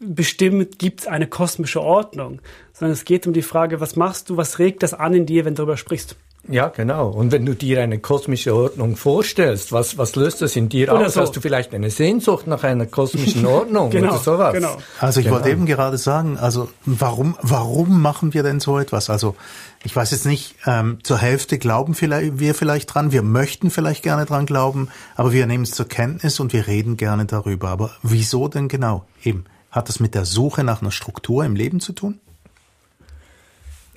bestimmt 0.00 0.78
gibt 0.78 1.00
es 1.00 1.06
eine 1.06 1.26
kosmische 1.26 1.82
Ordnung, 1.82 2.40
sondern 2.72 2.92
es 2.92 3.04
geht 3.04 3.26
um 3.26 3.32
die 3.32 3.42
Frage, 3.42 3.80
was 3.80 3.96
machst 3.96 4.30
du, 4.30 4.36
was 4.36 4.58
regt 4.58 4.82
das 4.82 4.94
an 4.94 5.14
in 5.14 5.26
dir, 5.26 5.44
wenn 5.44 5.54
du 5.54 5.58
darüber 5.58 5.76
sprichst. 5.76 6.16
Ja, 6.46 6.68
genau. 6.68 7.08
Und 7.08 7.32
wenn 7.32 7.46
du 7.46 7.54
dir 7.54 7.80
eine 7.82 7.98
kosmische 7.98 8.54
Ordnung 8.54 8.96
vorstellst, 8.96 9.72
was, 9.72 9.96
was 9.96 10.14
löst 10.14 10.42
das 10.42 10.56
in 10.56 10.68
dir 10.68 10.92
Oder 10.92 11.06
aus? 11.06 11.14
so. 11.14 11.22
Hast 11.22 11.34
du 11.34 11.40
vielleicht 11.40 11.72
eine 11.74 11.88
Sehnsucht 11.90 12.46
nach 12.46 12.64
einer 12.64 12.84
kosmischen 12.86 13.46
Ordnung 13.46 13.88
Genau, 13.90 14.10
oder 14.10 14.18
sowas? 14.18 14.52
genau. 14.52 14.76
Also 15.00 15.20
ich 15.20 15.26
Genau. 15.26 15.36
wollte 15.36 15.48
eben 15.50 15.64
gerade 15.64 15.96
sagen, 15.96 16.36
also 16.38 16.68
warum, 16.84 17.34
warum 17.40 18.02
machen 18.02 18.34
wir 18.34 18.42
denn 18.42 18.60
so 18.60 18.78
etwas? 18.78 19.08
Also 19.08 19.36
ich 19.84 19.96
weiß 19.96 20.10
jetzt 20.10 20.26
nicht, 20.26 20.54
ähm, 20.66 20.98
zur 21.02 21.16
Hälfte 21.18 21.58
glauben 21.58 21.94
vielleicht, 21.94 22.38
wir 22.38 22.54
vielleicht 22.54 22.94
dran, 22.94 23.10
wir 23.12 23.22
möchten 23.22 23.70
vielleicht 23.70 24.02
gerne 24.02 24.26
dran 24.26 24.44
glauben, 24.44 24.88
aber 25.16 25.32
wir 25.32 25.46
nehmen 25.46 25.64
es 25.64 25.70
zur 25.70 25.88
Kenntnis 25.88 26.40
und 26.40 26.52
wir 26.52 26.66
reden 26.66 26.96
gerne 26.98 27.24
darüber. 27.24 27.68
Aber 27.70 27.90
wieso 28.02 28.48
denn 28.48 28.68
genau? 28.68 29.06
Eben, 29.22 29.44
hat 29.70 29.88
das 29.88 29.98
mit 29.98 30.14
der 30.14 30.24
Suche 30.26 30.62
nach 30.62 30.82
einer 30.82 30.90
Struktur 30.90 31.44
im 31.44 31.56
Leben 31.56 31.80
zu 31.80 31.92
tun? 31.94 32.20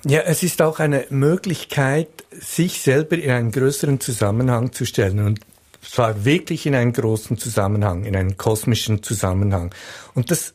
Ja, 0.09 0.21
es 0.21 0.41
ist 0.41 0.61
auch 0.61 0.79
eine 0.79 1.05
Möglichkeit, 1.09 2.07
sich 2.31 2.81
selber 2.81 3.17
in 3.17 3.29
einen 3.29 3.51
größeren 3.51 3.99
Zusammenhang 3.99 4.71
zu 4.71 4.85
stellen 4.85 5.19
und 5.19 5.41
zwar 5.81 6.23
wirklich 6.23 6.65
in 6.65 6.75
einen 6.75 6.93
großen 6.93 7.37
Zusammenhang, 7.37 8.05
in 8.05 8.15
einen 8.15 8.37
kosmischen 8.37 9.03
Zusammenhang. 9.03 9.75
Und 10.13 10.31
das 10.31 10.53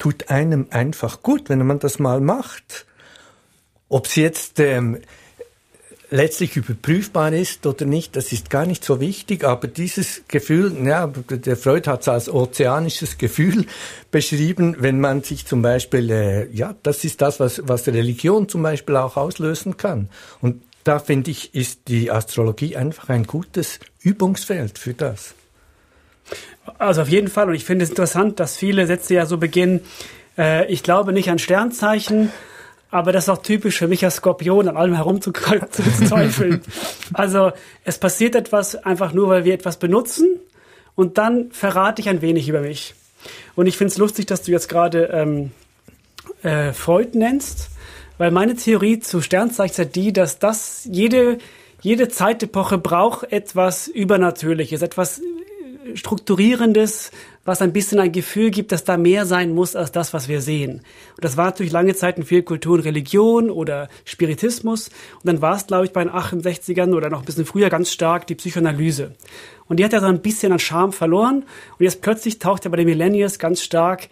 tut 0.00 0.28
einem 0.28 0.66
einfach 0.70 1.22
gut, 1.22 1.50
wenn 1.50 1.64
man 1.64 1.78
das 1.78 2.00
mal 2.00 2.20
macht. 2.20 2.86
Ob 3.88 4.06
es 4.06 4.16
jetzt 4.16 4.58
ähm, 4.58 4.98
letztlich 6.14 6.56
überprüfbar 6.56 7.32
ist 7.32 7.66
oder 7.66 7.86
nicht, 7.86 8.14
das 8.14 8.30
ist 8.30 8.48
gar 8.48 8.66
nicht 8.66 8.84
so 8.84 9.00
wichtig, 9.00 9.42
aber 9.42 9.66
dieses 9.66 10.22
Gefühl, 10.28 10.86
ja, 10.86 11.08
der 11.08 11.56
Freud 11.56 11.90
hat 11.90 12.02
es 12.02 12.08
als 12.08 12.28
ozeanisches 12.28 13.18
Gefühl 13.18 13.66
beschrieben, 14.12 14.76
wenn 14.78 15.00
man 15.00 15.24
sich 15.24 15.44
zum 15.44 15.60
Beispiel, 15.60 16.10
äh, 16.10 16.48
ja, 16.52 16.76
das 16.84 17.02
ist 17.02 17.20
das, 17.20 17.40
was, 17.40 17.62
was 17.66 17.88
Religion 17.88 18.48
zum 18.48 18.62
Beispiel 18.62 18.96
auch 18.96 19.16
auslösen 19.16 19.76
kann. 19.76 20.08
Und 20.40 20.62
da 20.84 21.00
finde 21.00 21.32
ich, 21.32 21.52
ist 21.52 21.88
die 21.88 22.12
Astrologie 22.12 22.76
einfach 22.76 23.08
ein 23.08 23.24
gutes 23.24 23.80
Übungsfeld 24.00 24.78
für 24.78 24.94
das. 24.94 25.34
Also 26.78 27.02
auf 27.02 27.08
jeden 27.08 27.28
Fall. 27.28 27.48
Und 27.48 27.54
ich 27.54 27.64
finde 27.64 27.84
es 27.84 27.90
interessant, 27.90 28.38
dass 28.38 28.56
viele 28.56 28.86
Sätze 28.86 29.14
ja 29.14 29.26
so 29.26 29.38
beginnen, 29.38 29.80
äh, 30.38 30.70
ich 30.72 30.84
glaube 30.84 31.12
nicht 31.12 31.28
an 31.28 31.40
Sternzeichen, 31.40 32.30
aber 32.94 33.10
das 33.10 33.24
ist 33.24 33.28
auch 33.28 33.42
typisch 33.42 33.78
für 33.78 33.88
mich 33.88 34.04
als 34.04 34.16
Skorpion, 34.16 34.68
an 34.68 34.76
allem 34.76 34.94
herumzuzweifeln. 34.94 36.60
also 37.12 37.50
es 37.82 37.98
passiert 37.98 38.36
etwas 38.36 38.76
einfach 38.76 39.12
nur, 39.12 39.28
weil 39.30 39.44
wir 39.44 39.52
etwas 39.52 39.80
benutzen 39.80 40.38
und 40.94 41.18
dann 41.18 41.50
verrate 41.50 42.00
ich 42.00 42.08
ein 42.08 42.22
wenig 42.22 42.48
über 42.48 42.60
mich. 42.60 42.94
Und 43.56 43.66
ich 43.66 43.76
finde 43.76 43.90
es 43.90 43.98
lustig, 43.98 44.26
dass 44.26 44.42
du 44.42 44.52
jetzt 44.52 44.68
gerade 44.68 45.06
ähm, 45.06 45.50
äh, 46.44 46.72
Freud 46.72 47.18
nennst, 47.18 47.70
weil 48.16 48.30
meine 48.30 48.54
Theorie 48.54 49.00
zu 49.00 49.20
Sternzeichen 49.20 49.86
ist 49.86 49.96
die, 49.96 50.12
dass 50.12 50.38
das 50.38 50.88
jede, 50.88 51.38
jede 51.80 52.08
Zeitepoche 52.08 52.78
braucht 52.78 53.32
etwas 53.32 53.88
Übernatürliches, 53.88 54.82
etwas 54.82 55.20
Strukturierendes, 55.94 57.10
was 57.44 57.60
ein 57.60 57.72
bisschen 57.72 58.00
ein 58.00 58.12
Gefühl 58.12 58.50
gibt, 58.50 58.72
dass 58.72 58.84
da 58.84 58.96
mehr 58.96 59.26
sein 59.26 59.54
muss 59.54 59.76
als 59.76 59.92
das, 59.92 60.14
was 60.14 60.28
wir 60.28 60.40
sehen. 60.40 60.80
Und 61.16 61.24
das 61.24 61.36
war 61.36 61.46
natürlich 61.46 61.72
lange 61.72 61.94
Zeit 61.94 62.16
in 62.16 62.24
vielen 62.24 62.44
Kulturen 62.44 62.80
Religion 62.80 63.50
oder 63.50 63.88
Spiritismus. 64.04 64.88
Und 64.88 65.26
dann 65.26 65.42
war 65.42 65.56
es, 65.56 65.66
glaube 65.66 65.84
ich, 65.84 65.92
bei 65.92 66.02
den 66.02 66.12
68ern 66.12 66.94
oder 66.94 67.10
noch 67.10 67.20
ein 67.20 67.24
bisschen 67.26 67.46
früher 67.46 67.68
ganz 67.68 67.92
stark 67.92 68.26
die 68.26 68.34
Psychoanalyse. 68.34 69.14
Und 69.66 69.78
die 69.78 69.84
hat 69.84 69.92
ja 69.92 70.00
so 70.00 70.06
ein 70.06 70.22
bisschen 70.22 70.52
an 70.52 70.58
Charme 70.58 70.92
verloren. 70.92 71.44
Und 71.78 71.84
jetzt 71.84 72.00
plötzlich 72.00 72.38
taucht 72.38 72.64
ja 72.64 72.70
bei 72.70 72.78
den 72.78 72.86
Millennials 72.86 73.38
ganz 73.38 73.62
stark 73.62 74.08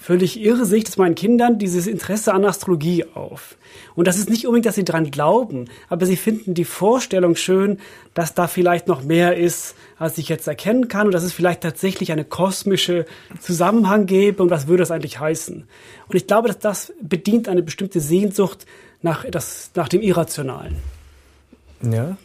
völlig 0.00 0.40
irrsicht 0.40 0.88
es 0.88 0.96
meinen 0.96 1.14
Kindern 1.14 1.58
dieses 1.58 1.86
Interesse 1.86 2.32
an 2.34 2.44
Astrologie 2.44 3.04
auf. 3.14 3.56
Und 3.94 4.06
das 4.06 4.16
ist 4.16 4.30
nicht 4.30 4.46
unbedingt, 4.46 4.66
dass 4.66 4.74
sie 4.74 4.84
dran 4.84 5.10
glauben, 5.10 5.66
aber 5.88 6.06
sie 6.06 6.16
finden 6.16 6.54
die 6.54 6.64
Vorstellung 6.64 7.36
schön, 7.36 7.78
dass 8.12 8.34
da 8.34 8.46
vielleicht 8.46 8.86
noch 8.88 9.02
mehr 9.02 9.36
ist, 9.36 9.74
als 9.98 10.18
ich 10.18 10.28
jetzt 10.28 10.46
erkennen 10.46 10.88
kann 10.88 11.06
und 11.06 11.12
dass 11.12 11.24
es 11.24 11.32
vielleicht 11.32 11.60
tatsächlich 11.60 12.12
eine 12.12 12.24
kosmische 12.24 13.06
Zusammenhang 13.40 14.06
gäbe 14.06 14.42
und 14.42 14.50
was 14.50 14.66
würde 14.66 14.82
das 14.82 14.90
eigentlich 14.90 15.20
heißen. 15.20 15.66
Und 16.08 16.16
ich 16.16 16.26
glaube, 16.26 16.48
dass 16.48 16.58
das 16.58 16.92
bedient 17.00 17.48
eine 17.48 17.62
bestimmte 17.62 18.00
Sehnsucht 18.00 18.66
nach, 19.02 19.24
das, 19.30 19.70
nach 19.74 19.88
dem 19.88 20.02
Irrationalen. 20.02 20.76
Ja. 21.82 22.16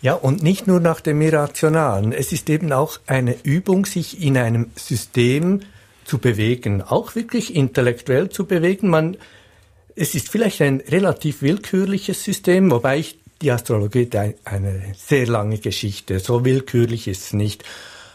Ja, 0.00 0.14
und 0.14 0.44
nicht 0.44 0.68
nur 0.68 0.78
nach 0.78 1.00
dem 1.00 1.20
Irrationalen. 1.20 2.12
Es 2.12 2.30
ist 2.30 2.48
eben 2.50 2.72
auch 2.72 3.00
eine 3.08 3.34
Übung, 3.42 3.84
sich 3.84 4.22
in 4.22 4.38
einem 4.38 4.70
System 4.76 5.62
zu 6.08 6.18
bewegen, 6.18 6.82
auch 6.82 7.14
wirklich 7.14 7.54
intellektuell 7.54 8.30
zu 8.30 8.46
bewegen. 8.46 8.88
Man, 8.88 9.16
es 9.94 10.14
ist 10.14 10.30
vielleicht 10.30 10.62
ein 10.62 10.80
relativ 10.80 11.42
willkürliches 11.42 12.24
System, 12.24 12.70
wobei 12.70 12.98
ich 12.98 13.18
die 13.42 13.52
Astrologie 13.52 14.08
eine 14.44 14.94
sehr 14.96 15.26
lange 15.26 15.58
Geschichte. 15.58 16.18
So 16.18 16.44
willkürlich 16.44 17.06
ist 17.06 17.26
es 17.26 17.32
nicht. 17.34 17.64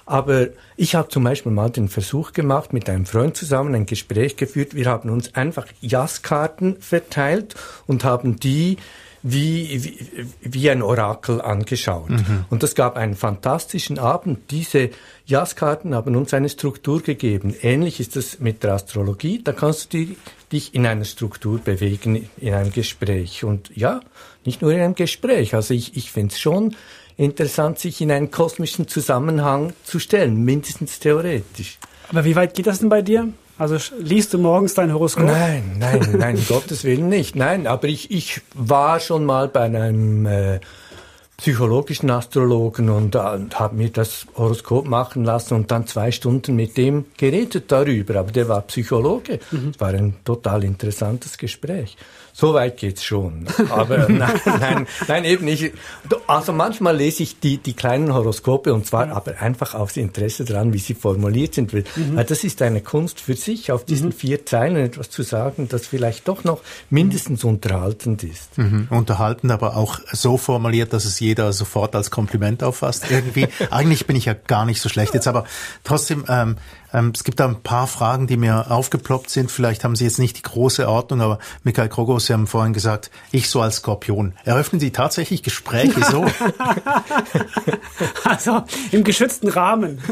Aber 0.06 0.48
ich 0.76 0.96
habe 0.96 1.08
zum 1.08 1.24
Beispiel 1.24 1.52
mal 1.52 1.70
den 1.70 1.88
Versuch 1.88 2.34
gemacht, 2.34 2.74
mit 2.74 2.90
einem 2.90 3.06
Freund 3.06 3.38
zusammen 3.38 3.74
ein 3.74 3.86
Gespräch 3.86 4.36
geführt. 4.36 4.76
Wir 4.76 4.88
haben 4.88 5.10
uns 5.10 5.36
einfach 5.36 5.68
Jazzkarten 5.80 6.82
verteilt 6.82 7.56
und 7.88 8.04
haben 8.04 8.38
die 8.38 8.78
wie, 9.24 9.84
wie, 9.84 10.28
wie 10.42 10.70
ein 10.70 10.82
Orakel 10.82 11.42
angeschaut. 11.42 12.12
Und 12.50 12.62
das 12.62 12.76
gab 12.76 12.98
einen 12.98 13.16
fantastischen 13.16 13.98
Abend. 13.98 14.52
Diese 14.52 14.90
Jazzkarten 15.26 15.96
haben 15.96 16.16
uns 16.18 16.34
eine 16.34 16.50
Struktur 16.50 17.02
gegeben. 17.02 17.56
Ähnlich 17.62 18.02
ist 18.02 18.18
es 18.18 18.40
mit 18.40 18.64
der 18.64 18.74
Astrologie. 18.74 19.42
Da 19.42 19.54
kannst 19.54 19.94
du 19.94 20.08
dich 20.52 20.76
in 20.76 20.86
einer 20.86 21.06
Struktur 21.06 21.60
bewegen, 21.60 22.30
in 22.38 22.54
einem 22.54 22.74
Gespräch. 22.74 23.46
Und 23.46 23.72
ja, 23.76 24.02
nicht 24.44 24.62
nur 24.62 24.74
in 24.74 24.82
einem 24.82 24.96
Gespräch. 24.96 25.56
Also 25.56 25.74
ich, 25.74 25.96
ich 25.96 26.12
finde 26.12 26.34
es 26.34 26.40
schon 26.40 26.76
interessant, 27.16 27.80
sich 27.80 28.02
in 28.02 28.12
einen 28.12 28.30
kosmischen 28.30 28.90
Zusammenhang 28.90 29.72
zu 29.84 30.00
stellen, 30.00 30.44
mindestens 30.44 31.00
theoretisch. 31.00 31.78
Aber 32.10 32.26
wie 32.26 32.36
weit 32.36 32.54
geht 32.56 32.68
das 32.68 32.80
denn 32.80 32.90
bei 32.90 33.02
dir? 33.02 33.30
Also 33.58 33.78
liest 34.00 34.34
du 34.34 34.40
morgens 34.40 34.74
dein 34.74 34.94
Horoskop? 34.94 35.26
Nein, 35.26 35.76
nein, 35.80 36.16
nein, 36.18 36.36
um 36.38 36.46
Gottes 36.48 36.84
Willen 36.84 37.08
nicht. 37.10 37.36
Nein, 37.36 37.68
aber 37.68 37.88
ich, 37.88 38.10
ich 38.10 38.42
war 38.56 39.00
schon 39.00 39.26
mal 39.26 39.48
bei 39.48 39.62
einem 39.62 40.26
äh, 40.26 40.60
psychologischen 41.38 42.10
Astrologen 42.10 42.90
und, 42.90 43.16
äh, 43.16 43.20
und 43.20 43.60
habe 43.60 43.76
mir 43.76 43.90
das 43.90 44.26
Horoskop 44.36 44.88
machen 44.88 45.24
lassen 45.24 45.54
und 45.54 45.70
dann 45.72 45.86
zwei 45.88 46.12
Stunden 46.12 46.56
mit 46.56 46.78
dem 46.78 47.06
geredet 47.18 47.66
darüber. 47.72 48.16
Aber 48.16 48.32
der 48.32 48.48
war 48.48 48.62
Psychologe. 48.62 49.40
Es 49.72 49.80
war 49.80 49.90
ein 49.90 50.16
total 50.24 50.64
interessantes 50.64 51.38
Gespräch. 51.38 51.96
So 52.36 52.56
weit 52.56 52.78
geht's 52.78 53.04
schon. 53.04 53.46
Aber 53.70 53.98
nein, 54.10 54.42
nein, 54.46 54.88
nein, 55.08 55.26
eben 55.26 55.46
nicht. 55.46 55.72
Also 56.28 56.52
manchmal 56.52 56.98
lese 56.98 57.24
ich 57.24 57.40
die, 57.40 57.58
die 57.60 57.74
kleinen 57.74 58.14
Horoskope 58.14 58.74
und 58.74 58.88
zwar 58.88 59.10
aber 59.12 59.40
einfach 59.40 59.76
aufs 59.76 59.98
Interesse 59.98 60.44
dran, 60.44 60.74
wie 60.74 60.80
sie 60.80 60.96
formuliert 60.96 61.54
sind. 61.54 61.74
Weil 61.74 61.84
weil 61.96 62.26
das 62.26 62.44
ist 62.44 62.62
eine 62.62 62.82
Kunst 62.82 63.20
für 63.20 63.36
sich, 63.36 63.72
auf 63.72 63.86
diesen 63.86 64.12
vier 64.12 64.46
Zeilen 64.46 64.78
etwas 64.78 65.10
zu 65.10 65.24
sagen, 65.24 65.68
das 65.70 65.86
vielleicht 65.86 66.28
doch 66.28 66.44
noch 66.44 66.62
mindestens 66.90 67.44
unterhaltend 67.44 68.24
ist. 68.24 68.58
Mhm. 68.58 68.88
Unterhaltend, 68.90 69.52
aber 69.52 69.78
auch 69.78 70.00
so 70.12 70.38
formuliert, 70.38 70.94
dass 70.94 71.06
es 71.06 71.20
jeder 71.20 71.54
sofort 71.54 71.96
als 71.96 72.12
Kompliment 72.12 72.64
auffasst. 72.64 73.12
Irgendwie, 73.12 73.48
eigentlich 73.72 74.08
bin 74.08 74.16
ich 74.16 74.26
ja 74.26 74.34
gar 74.34 74.66
nicht 74.66 74.82
so 74.82 74.90
schlecht 74.90 75.14
jetzt, 75.14 75.28
aber 75.28 75.46
trotzdem, 75.84 76.26
ähm, 76.28 76.58
es 76.94 77.24
gibt 77.24 77.40
da 77.40 77.48
ein 77.48 77.62
paar 77.62 77.88
Fragen, 77.88 78.28
die 78.28 78.38
mir 78.38 78.72
aufgeploppt 78.72 79.30
sind. 79.30 79.50
Vielleicht 79.50 79.84
haben 79.84 79.96
Sie 79.96 80.04
jetzt 80.04 80.20
nicht 80.20 80.38
die 80.38 80.44
große 80.44 80.88
Ordnung, 80.88 81.22
aber 81.22 81.40
Michael 81.64 81.90
Krogos, 81.90 82.28
Sie 82.28 82.34
haben 82.34 82.46
vorhin 82.46 82.74
gesagt, 82.74 83.10
ich 83.32 83.50
so 83.50 83.62
als 83.62 83.78
Skorpion. 83.78 84.34
Eröffnen 84.46 84.80
Sie 84.80 84.92
tatsächlich 84.92 85.44
Gespräche 85.44 86.04
so? 86.04 86.26
Also 88.24 88.64
im 88.92 89.04
geschützten 89.04 89.50
Rahmen. 89.50 90.00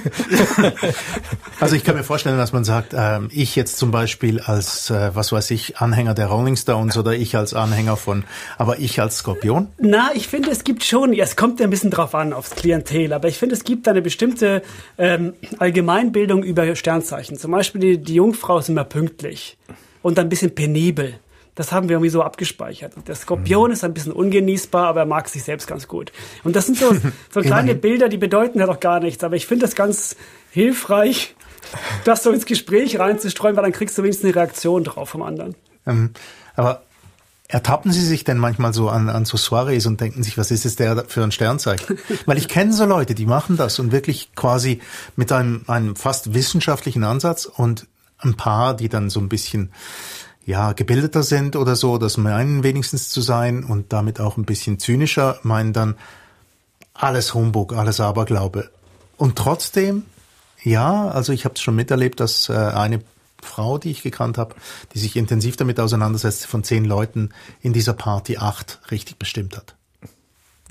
Also 1.59 1.75
ich 1.75 1.83
kann 1.83 1.95
mir 1.95 2.03
vorstellen, 2.03 2.37
dass 2.37 2.53
man 2.53 2.63
sagt, 2.63 2.95
ähm, 2.97 3.29
ich 3.31 3.55
jetzt 3.55 3.77
zum 3.77 3.91
Beispiel 3.91 4.39
als, 4.39 4.89
äh, 4.89 5.11
was 5.13 5.31
weiß 5.31 5.51
ich, 5.51 5.77
Anhänger 5.77 6.15
der 6.15 6.25
Rolling 6.25 6.55
Stones 6.55 6.97
oder 6.97 7.13
ich 7.13 7.37
als 7.37 7.53
Anhänger 7.53 7.97
von, 7.97 8.23
aber 8.57 8.79
ich 8.79 8.99
als 8.99 9.17
Skorpion? 9.17 9.67
Na, 9.77 10.09
ich 10.15 10.27
finde, 10.27 10.49
es 10.49 10.63
gibt 10.63 10.83
schon, 10.83 11.13
ja, 11.13 11.23
es 11.23 11.35
kommt 11.35 11.59
ja 11.59 11.67
ein 11.67 11.69
bisschen 11.69 11.91
drauf 11.91 12.15
an, 12.15 12.33
aufs 12.33 12.55
Klientel, 12.55 13.13
aber 13.13 13.27
ich 13.27 13.37
finde, 13.37 13.53
es 13.53 13.63
gibt 13.63 13.87
eine 13.87 14.01
bestimmte 14.01 14.63
ähm, 14.97 15.33
Allgemeinbildung 15.59 16.41
über 16.41 16.63
Sternzeichen. 16.75 17.37
Zum 17.37 17.51
Beispiel 17.51 17.81
die, 17.81 17.97
die 17.97 18.15
Jungfrau 18.15 18.59
ist 18.59 18.69
immer 18.69 18.83
pünktlich 18.83 19.57
und 20.01 20.19
ein 20.19 20.29
bisschen 20.29 20.55
penibel. 20.55 21.19
Das 21.55 21.71
haben 21.71 21.89
wir 21.89 21.95
irgendwie 21.95 22.09
so 22.09 22.23
abgespeichert. 22.23 22.93
Der 23.07 23.15
Skorpion 23.15 23.71
ist 23.71 23.83
ein 23.83 23.93
bisschen 23.93 24.13
ungenießbar, 24.13 24.87
aber 24.87 25.01
er 25.01 25.05
mag 25.05 25.27
sich 25.27 25.43
selbst 25.43 25.67
ganz 25.67 25.87
gut. 25.87 26.11
Und 26.43 26.55
das 26.55 26.65
sind 26.65 26.77
so, 26.77 26.95
so 27.29 27.41
kleine 27.41 27.75
Bilder, 27.75 28.07
die 28.07 28.17
bedeuten 28.17 28.59
ja 28.59 28.65
doch 28.65 28.79
gar 28.79 28.99
nichts. 28.99 29.23
Aber 29.23 29.35
ich 29.35 29.45
finde 29.45 29.65
das 29.65 29.75
ganz 29.75 30.15
hilfreich, 30.51 31.35
das 32.05 32.23
so 32.23 32.31
ins 32.31 32.45
Gespräch 32.45 32.97
reinzustreuen, 32.99 33.55
weil 33.57 33.63
dann 33.63 33.73
kriegst 33.73 33.97
du 33.97 34.03
wenigstens 34.03 34.25
eine 34.25 34.35
Reaktion 34.35 34.85
drauf 34.85 35.09
vom 35.09 35.21
anderen. 35.23 35.55
Ähm, 35.85 36.11
aber 36.55 36.83
ertappen 37.51 37.91
Sie 37.91 38.05
sich 38.05 38.23
denn 38.23 38.37
manchmal 38.37 38.73
so 38.73 38.89
an, 38.89 39.09
an 39.09 39.25
so 39.25 39.35
Soirees 39.35 39.85
und 39.85 39.99
denken 39.99 40.23
sich, 40.23 40.37
was 40.37 40.51
ist 40.51 40.65
es 40.65 40.77
der 40.77 41.05
für 41.07 41.21
ein 41.21 41.31
Sternzeichen? 41.31 41.99
Weil 42.25 42.37
ich 42.37 42.47
kenne 42.47 42.71
so 42.71 42.85
Leute, 42.85 43.13
die 43.13 43.25
machen 43.25 43.57
das 43.57 43.77
und 43.79 43.91
wirklich 43.91 44.33
quasi 44.35 44.79
mit 45.17 45.31
einem, 45.31 45.63
einem 45.67 45.95
fast 45.95 46.33
wissenschaftlichen 46.33 47.03
Ansatz 47.03 47.45
und 47.45 47.87
ein 48.19 48.35
paar, 48.35 48.73
die 48.73 48.87
dann 48.87 49.09
so 49.09 49.19
ein 49.19 49.27
bisschen 49.27 49.71
ja, 50.45 50.71
gebildeter 50.73 51.23
sind 51.23 51.55
oder 51.55 51.75
so, 51.75 51.97
das 51.97 52.17
meinen 52.17 52.63
wenigstens 52.63 53.09
zu 53.09 53.21
sein 53.21 53.63
und 53.63 53.91
damit 53.93 54.19
auch 54.19 54.37
ein 54.37 54.45
bisschen 54.45 54.79
zynischer, 54.79 55.39
meinen 55.43 55.73
dann 55.73 55.95
alles 56.93 57.33
Humbug, 57.33 57.73
alles 57.73 57.99
Aberglaube. 57.99 58.69
Und 59.17 59.37
trotzdem, 59.37 60.03
ja, 60.63 61.09
also 61.09 61.33
ich 61.33 61.45
habe 61.45 61.55
es 61.55 61.61
schon 61.61 61.75
miterlebt, 61.75 62.19
dass 62.19 62.49
äh, 62.49 62.53
eine 62.53 63.01
Frau, 63.45 63.77
die 63.77 63.91
ich 63.91 64.03
gekannt 64.03 64.37
habe, 64.37 64.55
die 64.93 64.99
sich 64.99 65.15
intensiv 65.15 65.57
damit 65.57 65.79
auseinandersetzt, 65.79 66.45
von 66.45 66.63
zehn 66.63 66.85
Leuten 66.85 67.29
in 67.61 67.73
dieser 67.73 67.93
Party 67.93 68.37
acht 68.37 68.79
richtig 68.91 69.17
bestimmt 69.17 69.57
hat. 69.57 69.75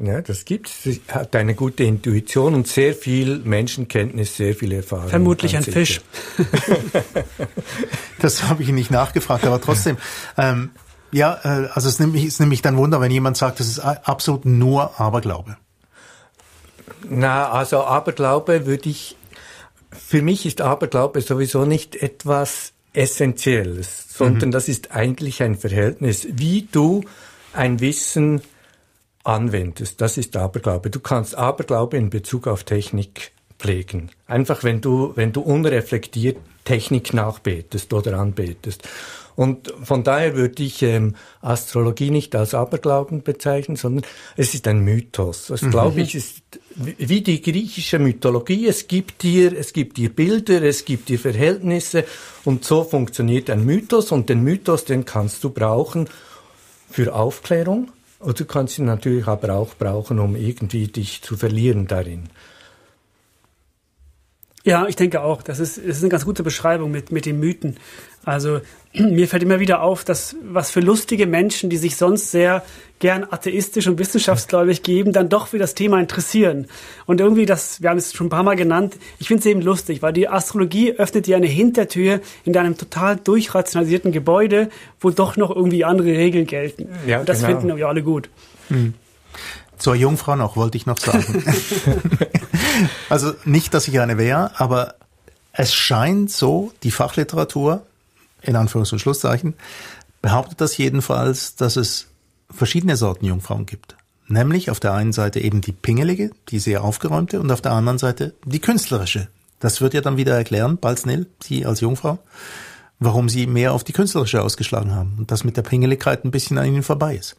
Ja, 0.02 0.22
das 0.22 0.46
gibt's. 0.46 0.82
Sie 0.82 1.02
hat 1.08 1.36
eine 1.36 1.54
gute 1.54 1.84
Intuition 1.84 2.54
und 2.54 2.66
sehr 2.66 2.94
viel 2.94 3.38
Menschenkenntnis, 3.40 4.34
sehr 4.34 4.54
viel 4.54 4.72
Erfahrung. 4.72 5.08
Vermutlich 5.08 5.56
ein 5.56 5.62
Fisch. 5.62 6.00
das 8.18 8.44
habe 8.44 8.62
ich 8.62 8.70
nicht 8.70 8.90
nachgefragt, 8.90 9.44
aber 9.44 9.60
trotzdem. 9.60 9.98
Ähm, 10.38 10.70
ja, 11.12 11.38
äh, 11.42 11.68
also 11.74 11.88
es 11.88 11.98
nimmt, 11.98 12.14
mich, 12.14 12.24
es 12.24 12.38
nimmt 12.38 12.50
mich 12.50 12.62
dann 12.62 12.78
Wunder, 12.78 13.00
wenn 13.00 13.10
jemand 13.10 13.36
sagt, 13.36 13.60
das 13.60 13.66
ist 13.66 13.80
absolut 13.80 14.46
nur 14.46 14.98
Aberglaube. 14.98 15.58
Na, 17.08 17.50
also 17.50 17.84
Aberglaube 17.84 18.66
würde 18.66 18.88
ich, 18.88 19.16
für 19.92 20.22
mich 20.22 20.46
ist 20.46 20.60
Aberglaube 20.60 21.20
sowieso 21.20 21.64
nicht 21.64 21.96
etwas 21.96 22.72
Essentielles, 22.92 24.06
sondern 24.08 24.48
mhm. 24.48 24.52
das 24.52 24.68
ist 24.68 24.90
eigentlich 24.90 25.42
ein 25.42 25.56
Verhältnis, 25.56 26.26
wie 26.32 26.68
du 26.70 27.04
ein 27.52 27.80
Wissen 27.80 28.40
anwendest. 29.24 30.00
Das 30.00 30.16
ist 30.16 30.36
Aberglaube. 30.36 30.90
Du 30.90 31.00
kannst 31.00 31.36
Aberglaube 31.36 31.96
in 31.96 32.10
Bezug 32.10 32.46
auf 32.46 32.64
Technik 32.64 33.32
pflegen. 33.58 34.10
Einfach 34.26 34.64
wenn 34.64 34.80
du, 34.80 35.12
wenn 35.16 35.32
du 35.32 35.40
unreflektiert 35.40 36.38
Technik 36.64 37.14
nachbetest 37.14 37.92
oder 37.92 38.18
anbetest. 38.18 38.88
Und 39.40 39.72
von 39.82 40.04
daher 40.04 40.36
würde 40.36 40.62
ich 40.62 40.82
ähm, 40.82 41.14
Astrologie 41.40 42.10
nicht 42.10 42.36
als 42.36 42.52
Aberglauben 42.52 43.22
bezeichnen, 43.22 43.74
sondern 43.74 44.04
es 44.36 44.52
ist 44.52 44.68
ein 44.68 44.80
Mythos. 44.80 45.46
Das 45.46 45.62
mhm. 45.62 45.70
glaube 45.70 46.02
ich 46.02 46.14
ist 46.14 46.42
wie 46.76 47.22
die 47.22 47.40
griechische 47.40 47.98
Mythologie. 47.98 48.66
Es 48.66 48.86
gibt 48.86 49.22
dir, 49.22 49.58
es 49.58 49.72
gibt 49.72 49.96
dir 49.96 50.14
Bilder, 50.14 50.60
es 50.60 50.84
gibt 50.84 51.08
dir 51.08 51.18
Verhältnisse 51.18 52.04
und 52.44 52.66
so 52.66 52.84
funktioniert 52.84 53.48
ein 53.48 53.64
Mythos 53.64 54.12
und 54.12 54.28
den 54.28 54.44
Mythos, 54.44 54.84
den 54.84 55.06
kannst 55.06 55.42
du 55.42 55.48
brauchen 55.48 56.10
für 56.90 57.14
Aufklärung 57.14 57.92
und 58.18 58.38
du 58.38 58.44
kannst 58.44 58.78
ihn 58.78 58.84
natürlich 58.84 59.26
aber 59.26 59.54
auch 59.54 59.74
brauchen, 59.74 60.18
um 60.18 60.36
irgendwie 60.36 60.88
dich 60.88 61.22
zu 61.22 61.38
verlieren 61.38 61.86
darin. 61.86 62.28
Ja, 64.62 64.86
ich 64.86 64.96
denke 64.96 65.22
auch. 65.22 65.42
Das 65.42 65.58
ist, 65.58 65.78
das 65.78 65.96
ist 65.96 66.02
eine 66.02 66.10
ganz 66.10 66.24
gute 66.24 66.42
Beschreibung 66.42 66.90
mit, 66.90 67.12
mit 67.12 67.24
den 67.24 67.40
Mythen. 67.40 67.78
Also 68.30 68.60
mir 68.94 69.28
fällt 69.28 69.42
immer 69.42 69.60
wieder 69.60 69.82
auf, 69.82 70.04
dass 70.04 70.36
was 70.42 70.70
für 70.70 70.80
lustige 70.80 71.26
Menschen, 71.26 71.70
die 71.70 71.76
sich 71.76 71.96
sonst 71.96 72.30
sehr 72.30 72.62
gern 72.98 73.24
atheistisch 73.30 73.86
und 73.86 73.98
wissenschaftsgläubig 73.98 74.82
geben, 74.82 75.12
dann 75.12 75.28
doch 75.28 75.46
für 75.48 75.58
das 75.58 75.74
Thema 75.74 75.98
interessieren. 75.98 76.66
Und 77.06 77.20
irgendwie 77.20 77.46
das, 77.46 77.80
wir 77.80 77.88
haben 77.88 77.96
es 77.96 78.12
schon 78.12 78.26
ein 78.26 78.30
paar 78.30 78.42
Mal 78.42 78.56
genannt, 78.56 78.96
ich 79.18 79.28
finde 79.28 79.40
es 79.40 79.46
eben 79.46 79.62
lustig, 79.62 80.02
weil 80.02 80.12
die 80.12 80.28
Astrologie 80.28 80.92
öffnet 80.92 81.26
dir 81.26 81.36
eine 81.36 81.46
Hintertür 81.46 82.20
in 82.44 82.52
deinem 82.52 82.76
total 82.76 83.16
durchrationalisierten 83.16 84.12
Gebäude, 84.12 84.68
wo 85.00 85.10
doch 85.10 85.36
noch 85.36 85.50
irgendwie 85.50 85.84
andere 85.84 86.08
Regeln 86.08 86.46
gelten. 86.46 86.88
Ja, 87.06 87.20
und 87.20 87.28
das 87.28 87.38
genau. 87.38 87.58
finden 87.58 87.76
wir 87.76 87.88
alle 87.88 88.02
gut. 88.02 88.28
Hm. 88.68 88.94
Zur 89.78 89.94
Jungfrau 89.94 90.36
noch, 90.36 90.56
wollte 90.56 90.76
ich 90.76 90.84
noch 90.84 90.98
sagen. 90.98 91.42
also 93.08 93.32
nicht, 93.46 93.72
dass 93.72 93.88
ich 93.88 93.98
eine 93.98 94.18
wäre, 94.18 94.50
aber 94.60 94.96
es 95.52 95.72
scheint 95.72 96.30
so, 96.30 96.72
die 96.82 96.90
Fachliteratur, 96.90 97.86
in 98.42 98.56
Anführungs- 98.56 98.92
und 98.92 98.98
Schlusszeichen, 98.98 99.54
behauptet 100.22 100.60
das 100.60 100.76
jedenfalls, 100.76 101.56
dass 101.56 101.76
es 101.76 102.08
verschiedene 102.50 102.96
Sorten 102.96 103.26
Jungfrauen 103.26 103.66
gibt. 103.66 103.96
Nämlich 104.28 104.70
auf 104.70 104.80
der 104.80 104.92
einen 104.92 105.12
Seite 105.12 105.40
eben 105.40 105.60
die 105.60 105.72
pingelige, 105.72 106.30
die 106.48 106.58
sehr 106.58 106.84
aufgeräumte 106.84 107.40
und 107.40 107.50
auf 107.50 107.60
der 107.60 107.72
anderen 107.72 107.98
Seite 107.98 108.34
die 108.44 108.60
künstlerische. 108.60 109.28
Das 109.58 109.80
wird 109.80 109.94
ja 109.94 110.00
dann 110.00 110.16
wieder 110.16 110.36
erklären, 110.36 110.78
Balznil, 110.78 111.26
Sie 111.42 111.66
als 111.66 111.80
Jungfrau 111.80 112.18
warum 113.00 113.30
sie 113.30 113.46
mehr 113.46 113.72
auf 113.72 113.82
die 113.82 113.92
künstlerische 113.92 114.42
ausgeschlagen 114.42 114.94
haben 114.94 115.14
und 115.18 115.30
das 115.30 115.42
mit 115.42 115.56
der 115.56 115.62
Pingeligkeit 115.62 116.24
ein 116.24 116.30
bisschen 116.30 116.58
an 116.58 116.66
ihnen 116.66 116.82
vorbei 116.82 117.16
ist. 117.16 117.34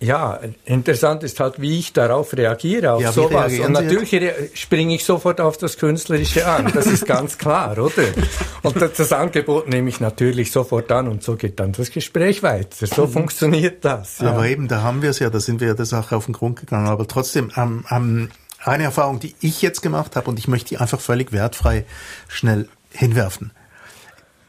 Ja, 0.00 0.38
interessant 0.66 1.22
ist 1.24 1.40
halt, 1.40 1.60
wie 1.60 1.78
ich 1.78 1.94
darauf 1.94 2.36
reagiere, 2.36 2.92
auf 2.92 3.00
ja, 3.00 3.10
sowas. 3.10 3.58
Und 3.58 3.72
natürlich 3.72 4.14
springe 4.52 4.94
ich 4.94 5.04
sofort 5.04 5.40
auf 5.40 5.56
das 5.56 5.78
Künstlerische 5.78 6.46
an, 6.46 6.70
das 6.74 6.86
ist 6.86 7.06
ganz 7.06 7.38
klar, 7.38 7.72
oder? 7.78 8.04
Und 8.62 8.76
das 8.80 9.12
Angebot 9.12 9.68
nehme 9.68 9.88
ich 9.88 9.98
natürlich 9.98 10.52
sofort 10.52 10.92
an 10.92 11.08
und 11.08 11.22
so 11.22 11.36
geht 11.36 11.58
dann 11.58 11.72
das 11.72 11.90
Gespräch 11.90 12.42
weiter. 12.42 12.86
So 12.86 13.06
mhm. 13.06 13.12
funktioniert 13.12 13.84
das. 13.84 14.18
Ja. 14.18 14.32
Aber 14.32 14.46
eben, 14.46 14.68
da 14.68 14.82
haben 14.82 15.00
wir 15.00 15.10
es 15.10 15.20
ja, 15.20 15.30
da 15.30 15.40
sind 15.40 15.60
wir 15.60 15.68
ja 15.68 15.74
der 15.74 15.86
Sache 15.86 16.16
auf 16.16 16.26
den 16.26 16.34
Grund 16.34 16.60
gegangen. 16.60 16.86
Aber 16.86 17.08
trotzdem, 17.08 17.50
ähm, 17.56 17.84
ähm, 17.90 18.28
eine 18.62 18.84
Erfahrung, 18.84 19.20
die 19.20 19.34
ich 19.40 19.62
jetzt 19.62 19.80
gemacht 19.80 20.16
habe 20.16 20.28
und 20.28 20.38
ich 20.38 20.48
möchte 20.48 20.68
die 20.68 20.78
einfach 20.78 21.00
völlig 21.00 21.32
wertfrei 21.32 21.86
schnell 22.28 22.68
hinwerfen 22.90 23.52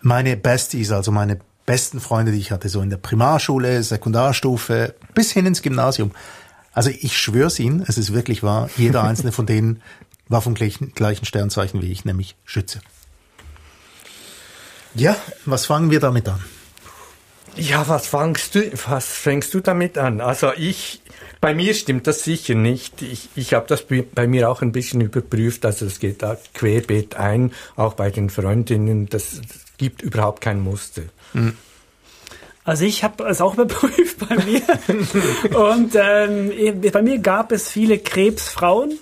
meine 0.01 0.37
Besties, 0.37 0.91
also 0.91 1.11
meine 1.11 1.39
besten 1.65 1.99
Freunde, 1.99 2.31
die 2.31 2.39
ich 2.39 2.51
hatte, 2.51 2.69
so 2.69 2.81
in 2.81 2.89
der 2.89 2.97
Primarschule, 2.97 3.83
Sekundarstufe, 3.83 4.95
bis 5.13 5.31
hin 5.31 5.45
ins 5.45 5.61
Gymnasium. 5.61 6.11
Also 6.73 6.89
ich 6.89 7.17
schwör's 7.17 7.59
Ihnen, 7.59 7.83
es 7.87 7.97
ist 7.97 8.13
wirklich 8.13 8.41
wahr, 8.41 8.69
jeder 8.77 9.03
einzelne 9.03 9.31
von 9.31 9.45
denen 9.45 9.81
war 10.29 10.41
vom 10.41 10.53
gleichen, 10.53 10.93
Sternzeichen 11.25 11.81
wie 11.81 11.91
ich, 11.91 12.05
nämlich 12.05 12.35
Schütze. 12.45 12.79
Ja, 14.95 15.15
was 15.45 15.65
fangen 15.65 15.91
wir 15.91 15.99
damit 15.99 16.27
an? 16.27 16.43
Ja, 17.55 17.87
was 17.87 18.07
fängst 18.07 18.55
du, 18.55 18.71
was 18.87 19.05
fängst 19.05 19.53
du 19.53 19.59
damit 19.59 19.97
an? 19.97 20.21
Also 20.21 20.51
ich, 20.55 21.01
bei 21.41 21.53
mir 21.53 21.73
stimmt 21.73 22.07
das 22.07 22.23
sicher 22.23 22.55
nicht. 22.55 23.01
Ich, 23.01 23.29
ich 23.35 23.53
habe 23.53 23.67
das 23.67 23.85
bei 24.13 24.27
mir 24.27 24.49
auch 24.49 24.61
ein 24.61 24.71
bisschen 24.71 25.01
überprüft. 25.01 25.65
Also 25.65 25.85
es 25.85 25.99
geht 25.99 26.21
da 26.21 26.37
querbeet 26.53 27.15
ein, 27.15 27.51
auch 27.75 27.93
bei 27.93 28.11
den 28.11 28.29
Freundinnen. 28.29 29.07
Das, 29.07 29.41
gibt 29.79 30.03
überhaupt 30.03 30.41
kein 30.41 30.59
Muster. 30.59 31.03
Mhm. 31.33 31.57
Also 32.63 32.85
ich 32.85 33.03
habe 33.03 33.23
es 33.23 33.41
auch 33.41 33.53
überprüft 33.55 34.19
bei 34.19 34.35
mir. 34.35 34.61
und 35.57 35.95
ähm, 35.95 36.51
bei 36.91 37.01
mir 37.01 37.17
gab 37.17 37.51
es 37.51 37.67
viele 37.67 37.97
Krebsfrauen 37.97 38.99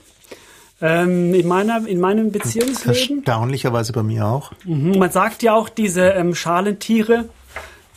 ähm, 0.82 1.34
in, 1.34 1.48
meiner, 1.48 1.86
in 1.86 2.00
meinem 2.00 2.32
Beziehungsleben. 2.32 3.18
Erstaunlicherweise 3.18 3.92
bei 3.92 4.04
mir 4.04 4.26
auch. 4.26 4.54
Mhm. 4.64 4.98
Man 4.98 5.12
sagt 5.12 5.44
ja 5.44 5.54
auch, 5.54 5.68
diese 5.68 6.04
ähm, 6.10 6.34
Schalentiere, 6.34 7.26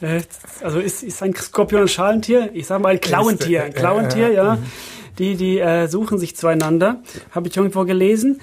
äh, 0.00 0.22
also 0.62 0.80
ist, 0.80 1.04
ist 1.04 1.22
ein 1.22 1.36
Skorpion 1.36 1.82
ein 1.82 1.88
Schalentier? 1.88 2.50
Ich 2.54 2.66
sage 2.66 2.82
mal 2.82 2.88
ein 2.88 3.00
Klauentier. 3.00 3.64
Ein 3.64 3.74
Klauentier, 3.74 4.32
ja. 4.32 4.56
Mhm. 4.56 4.64
Die, 5.18 5.36
die 5.36 5.58
äh, 5.58 5.86
suchen 5.86 6.18
sich 6.18 6.34
zueinander. 6.34 7.02
Habe 7.32 7.48
ich 7.48 7.56
irgendwo 7.56 7.84
gelesen. 7.84 8.40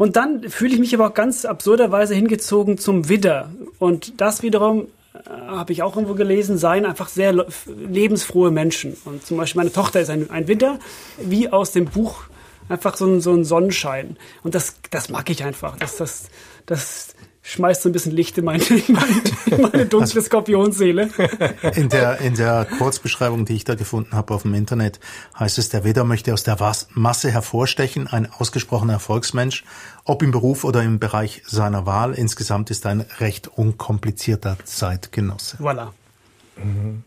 Und 0.00 0.16
dann 0.16 0.48
fühle 0.48 0.72
ich 0.72 0.80
mich 0.80 0.94
aber 0.94 1.08
auch 1.08 1.12
ganz 1.12 1.44
absurderweise 1.44 2.14
hingezogen 2.14 2.78
zum 2.78 3.10
Widder. 3.10 3.50
Und 3.78 4.18
das 4.18 4.42
wiederum 4.42 4.86
äh, 5.12 5.28
habe 5.28 5.74
ich 5.74 5.82
auch 5.82 5.94
irgendwo 5.94 6.14
gelesen, 6.14 6.56
seien 6.56 6.86
einfach 6.86 7.10
sehr 7.10 7.34
lebensfrohe 7.66 8.50
Menschen. 8.50 8.96
Und 9.04 9.26
zum 9.26 9.36
Beispiel 9.36 9.58
meine 9.58 9.72
Tochter 9.74 10.00
ist 10.00 10.08
ein, 10.08 10.30
ein 10.30 10.48
Widder, 10.48 10.78
wie 11.22 11.50
aus 11.50 11.72
dem 11.72 11.84
Buch 11.84 12.22
einfach 12.70 12.96
so 12.96 13.04
ein, 13.04 13.20
so 13.20 13.34
ein 13.34 13.44
Sonnenschein. 13.44 14.16
Und 14.42 14.54
das, 14.54 14.76
das 14.90 15.10
mag 15.10 15.28
ich 15.28 15.44
einfach. 15.44 15.76
Das, 15.76 15.98
das, 15.98 16.30
das, 16.64 17.14
schmeißt 17.50 17.82
so 17.82 17.88
ein 17.88 17.92
bisschen 17.92 18.12
Licht 18.12 18.38
in 18.38 18.44
meine, 18.44 18.62
in 18.64 18.94
meine, 18.94 19.22
in 19.46 19.60
meine 19.60 19.86
dunkle 19.86 20.22
Skorpionseele. 20.22 21.10
In 21.74 21.88
der, 21.88 22.18
in 22.20 22.34
der 22.34 22.66
Kurzbeschreibung, 22.78 23.44
die 23.44 23.54
ich 23.54 23.64
da 23.64 23.74
gefunden 23.74 24.12
habe 24.12 24.34
auf 24.34 24.42
dem 24.42 24.54
Internet, 24.54 25.00
heißt 25.38 25.58
es, 25.58 25.68
der 25.68 25.84
Widder 25.84 26.04
möchte 26.04 26.32
aus 26.32 26.44
der 26.44 26.56
Masse 26.94 27.30
hervorstechen, 27.30 28.06
ein 28.06 28.30
ausgesprochener 28.30 28.94
Erfolgsmensch, 28.94 29.64
ob 30.04 30.22
im 30.22 30.30
Beruf 30.30 30.64
oder 30.64 30.82
im 30.82 30.98
Bereich 30.98 31.42
seiner 31.46 31.86
Wahl. 31.86 32.14
Insgesamt 32.14 32.70
ist 32.70 32.86
ein 32.86 33.04
recht 33.18 33.48
unkomplizierter 33.48 34.56
Zeitgenosse. 34.64 35.56
Voilà. 35.56 35.88
Mhm. 36.56 37.04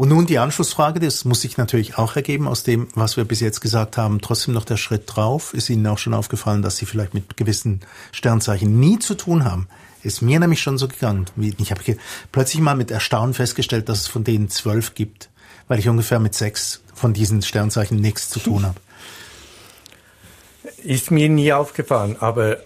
Und 0.00 0.08
nun 0.08 0.24
die 0.24 0.38
Anschlussfrage, 0.38 0.98
das 0.98 1.26
muss 1.26 1.42
sich 1.42 1.58
natürlich 1.58 1.98
auch 1.98 2.16
ergeben 2.16 2.48
aus 2.48 2.62
dem, 2.62 2.88
was 2.94 3.18
wir 3.18 3.24
bis 3.26 3.40
jetzt 3.40 3.60
gesagt 3.60 3.98
haben. 3.98 4.22
Trotzdem 4.22 4.54
noch 4.54 4.64
der 4.64 4.78
Schritt 4.78 5.02
drauf. 5.04 5.52
Ist 5.52 5.68
Ihnen 5.68 5.86
auch 5.86 5.98
schon 5.98 6.14
aufgefallen, 6.14 6.62
dass 6.62 6.78
Sie 6.78 6.86
vielleicht 6.86 7.12
mit 7.12 7.36
gewissen 7.36 7.80
Sternzeichen 8.10 8.80
nie 8.80 8.98
zu 8.98 9.14
tun 9.14 9.44
haben? 9.44 9.68
Ist 10.02 10.22
mir 10.22 10.40
nämlich 10.40 10.62
schon 10.62 10.78
so 10.78 10.88
gegangen. 10.88 11.26
Ich 11.58 11.70
habe 11.70 11.82
plötzlich 12.32 12.62
mal 12.62 12.76
mit 12.76 12.90
Erstaunen 12.90 13.34
festgestellt, 13.34 13.90
dass 13.90 14.00
es 14.00 14.06
von 14.06 14.24
denen 14.24 14.48
zwölf 14.48 14.94
gibt, 14.94 15.28
weil 15.68 15.78
ich 15.78 15.86
ungefähr 15.90 16.18
mit 16.18 16.34
sechs 16.34 16.80
von 16.94 17.12
diesen 17.12 17.42
Sternzeichen 17.42 17.98
nichts 17.98 18.30
zu 18.30 18.40
tun 18.40 18.64
habe. 18.64 18.80
Ist 20.82 21.10
mir 21.10 21.28
nie 21.28 21.52
aufgefallen, 21.52 22.16
aber 22.20 22.56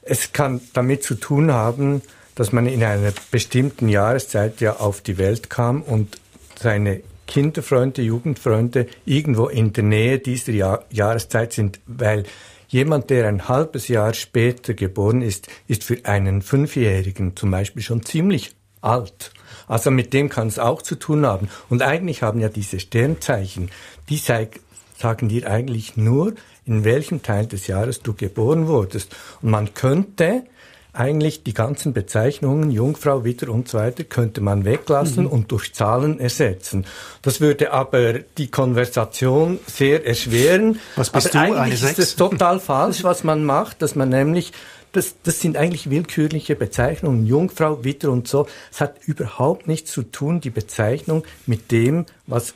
es 0.00 0.32
kann 0.32 0.62
damit 0.72 1.04
zu 1.04 1.16
tun 1.16 1.52
haben, 1.52 2.00
dass 2.38 2.52
man 2.52 2.66
in 2.66 2.84
einer 2.84 3.12
bestimmten 3.32 3.88
Jahreszeit 3.88 4.60
ja 4.60 4.76
auf 4.76 5.00
die 5.00 5.18
Welt 5.18 5.50
kam 5.50 5.82
und 5.82 6.20
seine 6.56 7.00
Kinderfreunde, 7.26 8.00
Jugendfreunde 8.00 8.86
irgendwo 9.04 9.48
in 9.48 9.72
der 9.72 9.82
Nähe 9.82 10.20
dieser 10.20 10.52
Jahr 10.52 10.84
Jahreszeit 10.88 11.52
sind, 11.52 11.80
weil 11.88 12.22
jemand, 12.68 13.10
der 13.10 13.26
ein 13.26 13.48
halbes 13.48 13.88
Jahr 13.88 14.14
später 14.14 14.74
geboren 14.74 15.20
ist, 15.20 15.48
ist 15.66 15.82
für 15.82 16.04
einen 16.04 16.40
Fünfjährigen 16.40 17.34
zum 17.34 17.50
Beispiel 17.50 17.82
schon 17.82 18.04
ziemlich 18.04 18.54
alt. 18.82 19.32
Also 19.66 19.90
mit 19.90 20.12
dem 20.12 20.28
kann 20.28 20.46
es 20.46 20.60
auch 20.60 20.82
zu 20.82 20.94
tun 20.94 21.26
haben. 21.26 21.48
Und 21.68 21.82
eigentlich 21.82 22.22
haben 22.22 22.38
ja 22.38 22.48
diese 22.48 22.78
Sternzeichen, 22.78 23.68
die 24.08 24.18
sagen 24.18 25.28
dir 25.28 25.50
eigentlich 25.50 25.96
nur, 25.96 26.34
in 26.64 26.84
welchem 26.84 27.20
Teil 27.20 27.46
des 27.46 27.66
Jahres 27.66 28.00
du 28.00 28.14
geboren 28.14 28.68
wurdest. 28.68 29.16
Und 29.42 29.50
man 29.50 29.74
könnte 29.74 30.44
eigentlich 30.92 31.42
die 31.42 31.54
ganzen 31.54 31.92
Bezeichnungen 31.92 32.70
Jungfrau, 32.70 33.24
Widder 33.24 33.50
und 33.50 33.68
so 33.68 33.78
weiter 33.78 34.04
könnte 34.04 34.40
man 34.40 34.64
weglassen 34.64 35.24
mhm. 35.24 35.30
und 35.30 35.52
durch 35.52 35.72
Zahlen 35.74 36.18
ersetzen. 36.18 36.86
Das 37.22 37.40
würde 37.40 37.72
aber 37.72 38.14
die 38.20 38.50
Konversation 38.50 39.60
sehr 39.66 40.06
erschweren. 40.06 40.80
Was 40.96 41.10
bist 41.10 41.36
aber 41.36 41.46
du? 41.46 41.54
Eigentlich 41.54 41.82
Eine 41.82 41.90
ist 41.90 41.96
Sechs? 41.96 42.16
total 42.16 42.58
falsch, 42.60 43.04
was 43.04 43.22
man 43.22 43.44
macht, 43.44 43.82
dass 43.82 43.94
man 43.94 44.08
nämlich 44.08 44.52
das, 44.92 45.16
das 45.22 45.40
sind 45.40 45.56
eigentlich 45.56 45.90
willkürliche 45.90 46.56
Bezeichnungen, 46.56 47.26
Jungfrau, 47.26 47.84
Widder 47.84 48.10
und 48.10 48.26
so. 48.26 48.46
Es 48.72 48.80
hat 48.80 48.96
überhaupt 49.04 49.68
nichts 49.68 49.92
zu 49.92 50.02
tun, 50.02 50.40
die 50.40 50.50
Bezeichnung 50.50 51.24
mit 51.46 51.70
dem, 51.70 52.06
was 52.26 52.54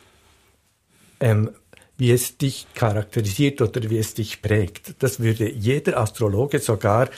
ähm, 1.21 1.51
wie 1.99 2.11
es 2.11 2.37
dich 2.39 2.67
charakterisiert 2.75 3.61
oder 3.61 3.89
wie 3.89 3.99
es 3.99 4.15
dich 4.15 4.43
prägt. 4.43 4.95
Das 5.01 5.21
würde 5.21 5.49
jeder 5.49 5.99
Astrologe 5.99 6.59
sogar 6.59 7.09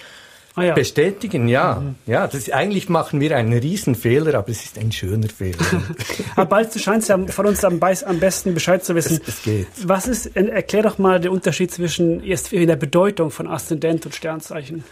Ah, 0.57 0.63
ja. 0.63 0.75
bestätigen, 0.75 1.49
ja. 1.49 1.83
Ja, 2.07 2.29
das 2.29 2.49
eigentlich 2.49 2.89
machen 2.89 3.21
wir 3.21 3.37
einen 3.37 3.53
Riesenfehler, 3.59 4.35
aber 4.35 4.51
es 4.51 4.65
ist 4.65 4.79
ein 4.79 4.93
schöner 4.93 5.29
Fehler. 5.29 5.59
Aber 6.37 6.47
bald 6.47 6.73
du 6.73 6.79
scheinst 6.79 7.09
ja 7.09 7.19
von 7.27 7.47
uns 7.47 7.65
am, 7.65 7.81
am 7.83 8.21
besten 8.21 8.55
Bescheid 8.55 8.85
zu 8.85 8.95
wissen. 8.95 9.21
Es- 9.27 9.29
es 9.39 9.43
geht. 9.43 9.67
Was 9.83 10.07
ist, 10.07 10.27
erklär 10.37 10.83
doch 10.85 10.99
mal 10.99 11.19
den 11.21 11.33
Unterschied 11.33 11.73
zwischen 11.73 12.23
erst 12.23 12.53
in 12.53 12.69
der 12.69 12.77
Bedeutung 12.77 13.33
von 13.33 13.49
Aszendent 13.49 14.07
und 14.07 14.15
Sternzeichen. 14.15 14.85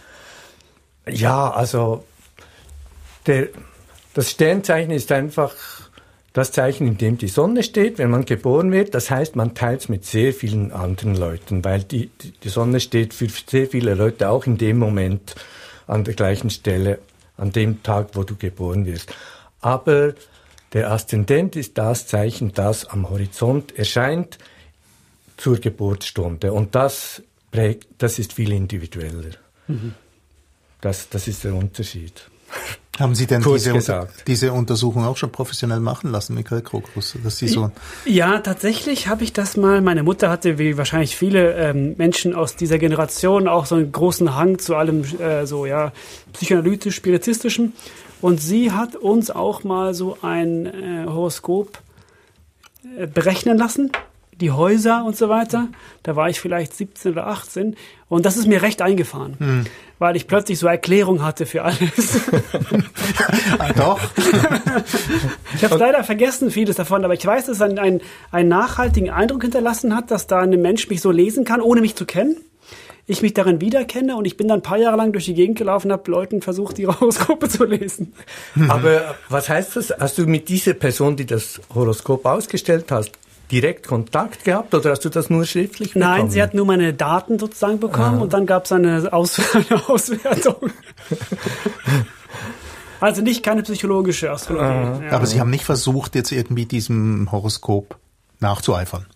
ja, 1.08 1.50
also 1.52 2.04
der, 3.28 3.48
das 4.14 4.32
Sternzeichen 4.32 4.90
ist 4.90 5.12
einfach 5.12 5.54
das 6.32 6.50
Zeichen, 6.50 6.86
in 6.86 6.96
dem 6.96 7.18
die 7.18 7.28
Sonne 7.28 7.62
steht, 7.62 7.98
wenn 7.98 8.10
man 8.10 8.24
geboren 8.24 8.72
wird. 8.72 8.94
Das 8.94 9.10
heißt, 9.10 9.36
man 9.36 9.54
teilt 9.54 9.82
es 9.82 9.88
mit 9.88 10.04
sehr 10.04 10.32
vielen 10.32 10.72
anderen 10.72 11.14
Leuten, 11.14 11.64
weil 11.64 11.82
die, 11.82 12.10
die, 12.42 12.48
Sonne 12.48 12.80
steht 12.80 13.12
für 13.12 13.28
sehr 13.28 13.66
viele 13.66 13.94
Leute 13.94 14.30
auch 14.30 14.46
in 14.46 14.56
dem 14.56 14.78
Moment 14.78 15.34
an 15.86 16.04
der 16.04 16.14
gleichen 16.14 16.48
Stelle, 16.48 17.00
an 17.36 17.52
dem 17.52 17.82
Tag, 17.82 18.10
wo 18.14 18.22
du 18.22 18.36
geboren 18.36 18.86
wirst. 18.86 19.14
Aber 19.60 20.14
der 20.72 20.90
Aszendent 20.90 21.54
ist 21.54 21.76
das 21.76 22.06
Zeichen, 22.06 22.52
das 22.54 22.86
am 22.86 23.10
Horizont 23.10 23.76
erscheint 23.76 24.38
zur 25.36 25.58
Geburtsstunde. 25.58 26.52
Und 26.52 26.74
das 26.74 27.22
prägt, 27.50 27.88
das 27.98 28.18
ist 28.18 28.32
viel 28.32 28.52
individueller. 28.52 29.32
Das, 30.80 31.08
das 31.10 31.28
ist 31.28 31.44
der 31.44 31.54
Unterschied. 31.54 32.31
Haben 33.00 33.14
Sie 33.14 33.26
denn 33.26 33.42
diese, 33.42 33.72
gesagt. 33.72 34.28
diese 34.28 34.52
Untersuchung 34.52 35.04
auch 35.04 35.16
schon 35.16 35.32
professionell 35.32 35.80
machen 35.80 36.10
lassen, 36.10 36.34
Michael 36.34 36.60
Krokus? 36.60 37.16
Dass 37.24 37.38
Sie 37.38 37.48
so 37.48 37.70
Ja, 38.04 38.40
tatsächlich 38.40 39.08
habe 39.08 39.24
ich 39.24 39.32
das 39.32 39.56
mal. 39.56 39.80
Meine 39.80 40.02
Mutter 40.02 40.28
hatte, 40.28 40.58
wie 40.58 40.76
wahrscheinlich 40.76 41.16
viele 41.16 41.54
ähm, 41.54 41.94
Menschen 41.96 42.34
aus 42.34 42.54
dieser 42.54 42.78
Generation, 42.78 43.48
auch 43.48 43.64
so 43.64 43.76
einen 43.76 43.90
großen 43.90 44.36
Hang 44.36 44.58
zu 44.58 44.76
allem 44.76 45.04
äh, 45.18 45.46
so 45.46 45.64
ja 45.64 45.92
psychoanalytisch, 46.34 46.94
spiritistischen. 46.94 47.72
Und 48.20 48.40
sie 48.40 48.72
hat 48.72 48.94
uns 48.94 49.30
auch 49.30 49.64
mal 49.64 49.94
so 49.94 50.18
ein 50.20 50.66
äh, 50.66 51.06
Horoskop 51.06 51.78
äh, 52.98 53.06
berechnen 53.06 53.56
lassen, 53.56 53.90
die 54.42 54.50
Häuser 54.50 55.04
und 55.04 55.16
so 55.16 55.28
weiter. 55.28 55.68
Da 56.02 56.16
war 56.16 56.28
ich 56.28 56.40
vielleicht 56.40 56.74
17 56.74 57.12
oder 57.12 57.28
18 57.28 57.76
und 58.08 58.26
das 58.26 58.36
ist 58.36 58.46
mir 58.46 58.60
recht 58.60 58.82
eingefahren, 58.82 59.66
weil 59.98 60.16
ich 60.16 60.26
plötzlich 60.26 60.58
so 60.58 60.66
Erklärung 60.66 61.22
hatte 61.22 61.46
für 61.46 61.62
alles. 61.62 62.20
ah, 63.58 63.72
doch. 63.74 64.00
Ich 65.54 65.64
habe 65.64 65.76
leider 65.76 66.02
vergessen 66.02 66.50
vieles 66.50 66.76
davon, 66.76 67.04
aber 67.04 67.14
ich 67.14 67.24
weiß, 67.24 67.46
dass 67.46 67.56
es 67.56 67.62
einen, 67.62 67.78
einen, 67.78 68.00
einen 68.32 68.48
nachhaltigen 68.48 69.10
Eindruck 69.10 69.42
hinterlassen 69.42 69.94
hat, 69.94 70.10
dass 70.10 70.26
da 70.26 70.40
ein 70.40 70.50
Mensch 70.60 70.88
mich 70.88 71.00
so 71.00 71.12
lesen 71.12 71.44
kann, 71.44 71.60
ohne 71.60 71.80
mich 71.80 71.94
zu 71.94 72.04
kennen. 72.04 72.36
Ich 73.06 73.22
mich 73.22 73.34
darin 73.34 73.60
wiederkenne 73.60 74.16
und 74.16 74.24
ich 74.24 74.36
bin 74.36 74.48
dann 74.48 74.60
ein 74.60 74.62
paar 74.62 74.78
Jahre 74.78 74.96
lang 74.96 75.12
durch 75.12 75.26
die 75.26 75.34
Gegend 75.34 75.58
gelaufen 75.58 75.88
und 75.88 75.92
habe 75.92 76.10
Leuten 76.10 76.42
versucht, 76.42 76.78
ihre 76.78 76.98
Horoskope 77.00 77.48
zu 77.48 77.64
lesen. 77.64 78.12
Aber 78.68 79.16
was 79.28 79.48
heißt 79.48 79.76
das? 79.76 79.92
Hast 79.98 80.18
du 80.18 80.26
mit 80.26 80.48
dieser 80.48 80.74
Person, 80.74 81.16
die 81.16 81.26
das 81.26 81.60
Horoskop 81.74 82.24
ausgestellt 82.26 82.90
hast, 82.90 83.12
direkt 83.52 83.86
Kontakt 83.86 84.44
gehabt 84.44 84.74
oder 84.74 84.90
hast 84.90 85.04
du 85.04 85.10
das 85.10 85.28
nur 85.28 85.44
schriftlich 85.44 85.92
bekommen? 85.92 86.10
Nein, 86.10 86.30
sie 86.30 86.42
hat 86.42 86.54
nur 86.54 86.64
meine 86.64 86.94
Daten 86.94 87.38
sozusagen 87.38 87.78
bekommen 87.78 88.20
und 88.22 88.32
dann 88.32 88.46
gab 88.46 88.64
es 88.64 88.72
eine, 88.72 89.12
Aus 89.12 89.38
eine 89.54 89.88
Auswertung. 89.88 90.70
also 93.00 93.20
nicht 93.20 93.42
keine 93.42 93.62
psychologische 93.62 94.30
Astrologie. 94.30 95.04
Ja. 95.04 95.12
Aber 95.12 95.26
Sie 95.26 95.38
haben 95.38 95.50
nicht 95.50 95.64
versucht, 95.64 96.14
jetzt 96.14 96.32
irgendwie 96.32 96.64
diesem 96.64 97.30
Horoskop 97.30 97.98
nachzueifern. 98.40 99.06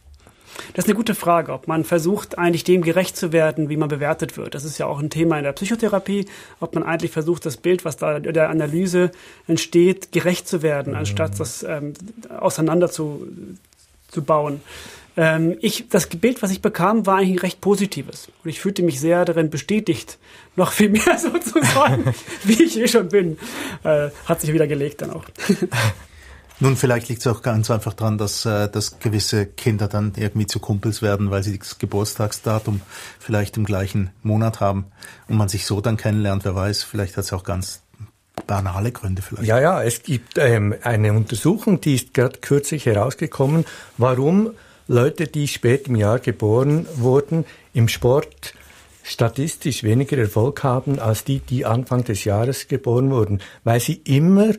Das 0.74 0.84
ist 0.84 0.88
eine 0.88 0.96
gute 0.96 1.14
Frage, 1.14 1.52
ob 1.52 1.68
man 1.68 1.84
versucht, 1.84 2.38
eigentlich 2.38 2.64
dem 2.64 2.82
gerecht 2.82 3.16
zu 3.16 3.32
werden, 3.32 3.68
wie 3.68 3.76
man 3.76 3.88
bewertet 3.88 4.36
wird. 4.36 4.54
Das 4.54 4.64
ist 4.64 4.78
ja 4.78 4.86
auch 4.86 5.00
ein 5.00 5.10
Thema 5.10 5.38
in 5.38 5.44
der 5.44 5.52
Psychotherapie, 5.52 6.26
ob 6.60 6.74
man 6.74 6.84
eigentlich 6.84 7.10
versucht, 7.10 7.46
das 7.46 7.56
Bild, 7.56 7.84
was 7.84 7.96
da 7.96 8.16
in 8.16 8.32
der 8.32 8.50
Analyse 8.50 9.10
entsteht, 9.46 10.12
gerecht 10.12 10.48
zu 10.48 10.62
werden, 10.62 10.94
anstatt 10.94 11.38
das 11.38 11.62
ähm, 11.62 11.92
auseinander 12.38 12.90
zu, 12.90 13.26
bauen. 14.22 14.60
Ähm, 15.16 15.56
ich, 15.60 15.88
das 15.88 16.08
Bild, 16.08 16.42
was 16.42 16.50
ich 16.50 16.60
bekam, 16.60 17.06
war 17.06 17.16
eigentlich 17.16 17.38
ein 17.38 17.40
recht 17.40 17.60
positives. 17.60 18.28
Und 18.44 18.50
ich 18.50 18.60
fühlte 18.60 18.82
mich 18.82 19.00
sehr 19.00 19.24
darin 19.24 19.48
bestätigt, 19.48 20.18
noch 20.56 20.72
viel 20.72 20.90
mehr 20.90 21.18
sozusagen, 21.18 22.14
wie 22.44 22.62
ich 22.62 22.78
eh 22.78 22.88
schon 22.88 23.08
bin. 23.08 23.38
Äh, 23.82 24.10
hat 24.26 24.40
sich 24.40 24.52
wieder 24.52 24.66
gelegt 24.66 25.02
dann 25.02 25.10
auch. 25.10 25.24
Nun, 26.58 26.76
vielleicht 26.76 27.10
liegt 27.10 27.20
es 27.20 27.26
auch 27.26 27.42
ganz 27.42 27.70
einfach 27.70 27.92
daran, 27.92 28.16
dass, 28.16 28.46
äh, 28.46 28.68
dass 28.70 28.98
gewisse 28.98 29.44
Kinder 29.44 29.88
dann 29.88 30.12
irgendwie 30.16 30.46
zu 30.46 30.58
Kumpels 30.58 31.02
werden, 31.02 31.30
weil 31.30 31.42
sie 31.42 31.58
das 31.58 31.78
Geburtstagsdatum 31.78 32.80
vielleicht 33.18 33.58
im 33.58 33.64
gleichen 33.64 34.10
Monat 34.22 34.60
haben 34.60 34.86
und 35.28 35.36
man 35.36 35.50
sich 35.50 35.66
so 35.66 35.82
dann 35.82 35.98
kennenlernt. 35.98 36.46
Wer 36.46 36.54
weiß, 36.54 36.82
vielleicht 36.82 37.18
hat 37.18 37.24
es 37.24 37.32
auch 37.34 37.44
ganz 37.44 37.82
banale 38.46 38.92
Gründe 38.92 39.22
vielleicht. 39.22 39.46
Ja, 39.46 39.60
ja, 39.60 39.82
es 39.82 40.02
gibt 40.02 40.38
ähm, 40.38 40.74
eine 40.82 41.12
Untersuchung, 41.12 41.80
die 41.80 41.94
ist 41.94 42.14
gerade 42.14 42.38
kürzlich 42.40 42.86
herausgekommen, 42.86 43.64
warum 43.98 44.50
Leute, 44.88 45.26
die 45.26 45.48
spät 45.48 45.88
im 45.88 45.96
Jahr 45.96 46.18
geboren 46.18 46.86
wurden, 46.96 47.44
im 47.72 47.88
Sport 47.88 48.54
statistisch 49.02 49.82
weniger 49.84 50.18
Erfolg 50.18 50.62
haben 50.64 50.98
als 50.98 51.24
die, 51.24 51.38
die 51.40 51.64
Anfang 51.64 52.04
des 52.04 52.24
Jahres 52.24 52.68
geboren 52.68 53.10
wurden, 53.10 53.40
weil 53.64 53.80
sie 53.80 54.00
immer 54.04 54.52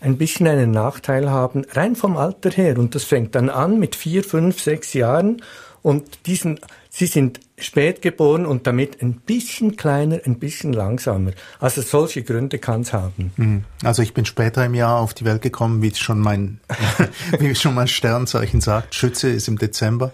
ein 0.00 0.18
bisschen 0.18 0.48
einen 0.48 0.72
Nachteil 0.72 1.30
haben, 1.30 1.64
rein 1.70 1.94
vom 1.94 2.16
Alter 2.16 2.50
her. 2.50 2.78
Und 2.78 2.94
das 2.94 3.04
fängt 3.04 3.34
dann 3.36 3.48
an 3.48 3.78
mit 3.78 3.94
vier, 3.94 4.24
fünf, 4.24 4.60
sechs 4.60 4.92
Jahren. 4.92 5.42
Und 5.82 6.26
diesen, 6.26 6.60
sie 6.90 7.06
sind 7.06 7.40
spät 7.58 8.02
geboren 8.02 8.46
und 8.46 8.66
damit 8.66 9.02
ein 9.02 9.14
bisschen 9.14 9.76
kleiner, 9.76 10.20
ein 10.24 10.38
bisschen 10.38 10.72
langsamer. 10.72 11.32
Also 11.58 11.82
solche 11.82 12.22
Gründe 12.22 12.58
kann 12.58 12.82
es 12.82 12.92
haben. 12.92 13.32
Mhm. 13.36 13.64
Also 13.82 14.02
ich 14.02 14.14
bin 14.14 14.24
später 14.24 14.64
im 14.64 14.74
Jahr 14.74 15.00
auf 15.00 15.12
die 15.12 15.24
Welt 15.24 15.42
gekommen, 15.42 15.82
wie 15.82 15.94
schon 15.94 16.20
mein, 16.20 16.60
wie 17.38 17.54
schon 17.54 17.74
mein 17.74 17.88
Sternzeichen 17.88 18.60
sagt. 18.60 18.94
Schütze 18.94 19.28
ist 19.28 19.48
im 19.48 19.58
Dezember. 19.58 20.12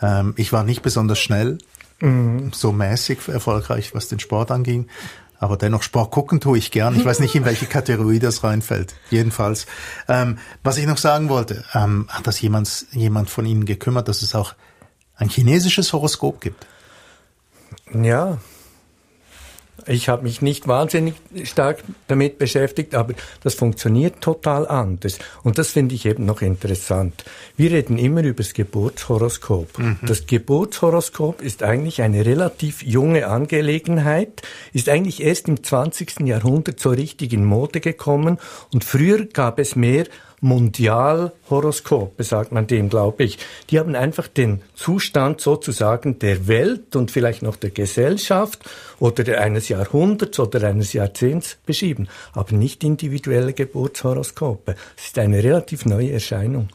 Ähm, 0.00 0.34
ich 0.36 0.52
war 0.52 0.62
nicht 0.62 0.82
besonders 0.82 1.18
schnell, 1.18 1.58
so 2.52 2.70
mäßig 2.70 3.26
erfolgreich, 3.26 3.92
was 3.92 4.06
den 4.06 4.20
Sport 4.20 4.52
anging. 4.52 4.86
Aber 5.40 5.56
dennoch 5.56 5.82
Sport 5.82 6.10
gucken 6.10 6.40
tue 6.40 6.58
ich 6.58 6.70
gern. 6.70 6.96
Ich 6.96 7.04
weiß 7.04 7.20
nicht, 7.20 7.34
in 7.34 7.44
welche 7.44 7.66
Kategorie 7.66 8.18
das 8.18 8.42
reinfällt. 8.42 8.94
Jedenfalls. 9.10 9.66
Ähm, 10.08 10.38
was 10.62 10.78
ich 10.78 10.86
noch 10.86 10.98
sagen 10.98 11.28
wollte, 11.28 11.64
ähm, 11.74 12.06
hat 12.08 12.26
das 12.26 12.40
jemand, 12.40 12.86
jemand 12.90 13.30
von 13.30 13.46
Ihnen 13.46 13.64
gekümmert, 13.64 14.08
dass 14.08 14.22
es 14.22 14.34
auch 14.34 14.54
ein 15.18 15.28
chinesisches 15.28 15.92
Horoskop 15.92 16.40
gibt? 16.40 16.66
Ja. 17.92 18.38
Ich 19.86 20.08
habe 20.08 20.24
mich 20.24 20.42
nicht 20.42 20.68
wahnsinnig 20.68 21.14
stark 21.44 21.82
damit 22.08 22.38
beschäftigt, 22.38 22.94
aber 22.94 23.14
das 23.42 23.54
funktioniert 23.54 24.20
total 24.20 24.68
anders. 24.68 25.18
Und 25.44 25.56
das 25.56 25.70
finde 25.70 25.94
ich 25.94 26.04
eben 26.04 26.26
noch 26.26 26.42
interessant. 26.42 27.24
Wir 27.56 27.70
reden 27.70 27.96
immer 27.96 28.22
über 28.22 28.42
das 28.42 28.52
Geburtshoroskop. 28.52 29.78
Mhm. 29.78 29.98
Das 30.02 30.26
Geburtshoroskop 30.26 31.40
ist 31.40 31.62
eigentlich 31.62 32.02
eine 32.02 32.26
relativ 32.26 32.82
junge 32.82 33.28
Angelegenheit, 33.28 34.42
ist 34.74 34.90
eigentlich 34.90 35.22
erst 35.22 35.48
im 35.48 35.62
20. 35.62 36.20
Jahrhundert 36.20 36.80
so 36.80 36.90
richtig 36.90 37.32
in 37.32 37.44
Mode 37.44 37.80
gekommen 37.80 38.38
und 38.74 38.84
früher 38.84 39.24
gab 39.24 39.58
es 39.58 39.74
mehr 39.74 40.06
Mondialhoroskope, 40.40 42.22
sagt 42.22 42.52
man 42.52 42.66
dem, 42.66 42.88
glaube 42.88 43.24
ich. 43.24 43.38
Die 43.70 43.78
haben 43.78 43.94
einfach 43.94 44.28
den 44.28 44.62
Zustand 44.74 45.40
sozusagen 45.40 46.18
der 46.18 46.46
Welt 46.48 46.94
und 46.96 47.10
vielleicht 47.10 47.42
noch 47.42 47.56
der 47.56 47.70
Gesellschaft 47.70 48.60
oder 49.00 49.40
eines 49.40 49.68
Jahrhunderts 49.68 50.38
oder 50.38 50.66
eines 50.66 50.92
Jahrzehnts 50.92 51.58
beschrieben, 51.66 52.08
aber 52.32 52.54
nicht 52.54 52.84
individuelle 52.84 53.52
Geburtshoroskope. 53.52 54.74
Es 54.96 55.06
ist 55.06 55.18
eine 55.18 55.42
relativ 55.42 55.86
neue 55.86 56.12
Erscheinung. 56.12 56.68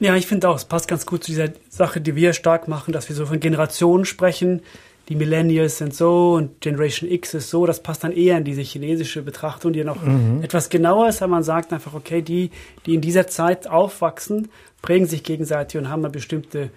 Ja, 0.00 0.16
ich 0.16 0.26
finde 0.26 0.48
auch, 0.48 0.56
es 0.56 0.64
passt 0.64 0.88
ganz 0.88 1.04
gut 1.04 1.24
zu 1.24 1.30
dieser 1.30 1.50
Sache, 1.68 2.00
die 2.00 2.16
wir 2.16 2.32
stark 2.32 2.68
machen, 2.68 2.92
dass 2.92 3.10
wir 3.10 3.16
so 3.16 3.26
von 3.26 3.38
Generationen 3.38 4.06
sprechen, 4.06 4.62
die 5.10 5.16
Millennials 5.16 5.78
sind 5.78 5.92
so 5.92 6.34
und 6.34 6.60
Generation 6.60 7.10
X 7.10 7.34
ist 7.34 7.50
so, 7.50 7.66
das 7.66 7.82
passt 7.82 8.04
dann 8.04 8.12
eher 8.12 8.38
in 8.38 8.44
diese 8.44 8.62
chinesische 8.62 9.22
Betrachtung, 9.22 9.72
die 9.72 9.82
noch 9.82 10.00
mhm. 10.00 10.40
etwas 10.40 10.68
genauer 10.68 11.08
ist, 11.08 11.20
weil 11.20 11.26
man 11.26 11.42
sagt 11.42 11.72
einfach, 11.72 11.94
okay, 11.94 12.22
die, 12.22 12.50
die 12.86 12.94
in 12.94 13.00
dieser 13.00 13.26
Zeit 13.26 13.66
aufwachsen, 13.66 14.50
prägen 14.82 15.08
sich 15.08 15.24
gegenseitig 15.24 15.80
und 15.80 15.88
haben 15.88 16.02
bestimmte 16.12 16.70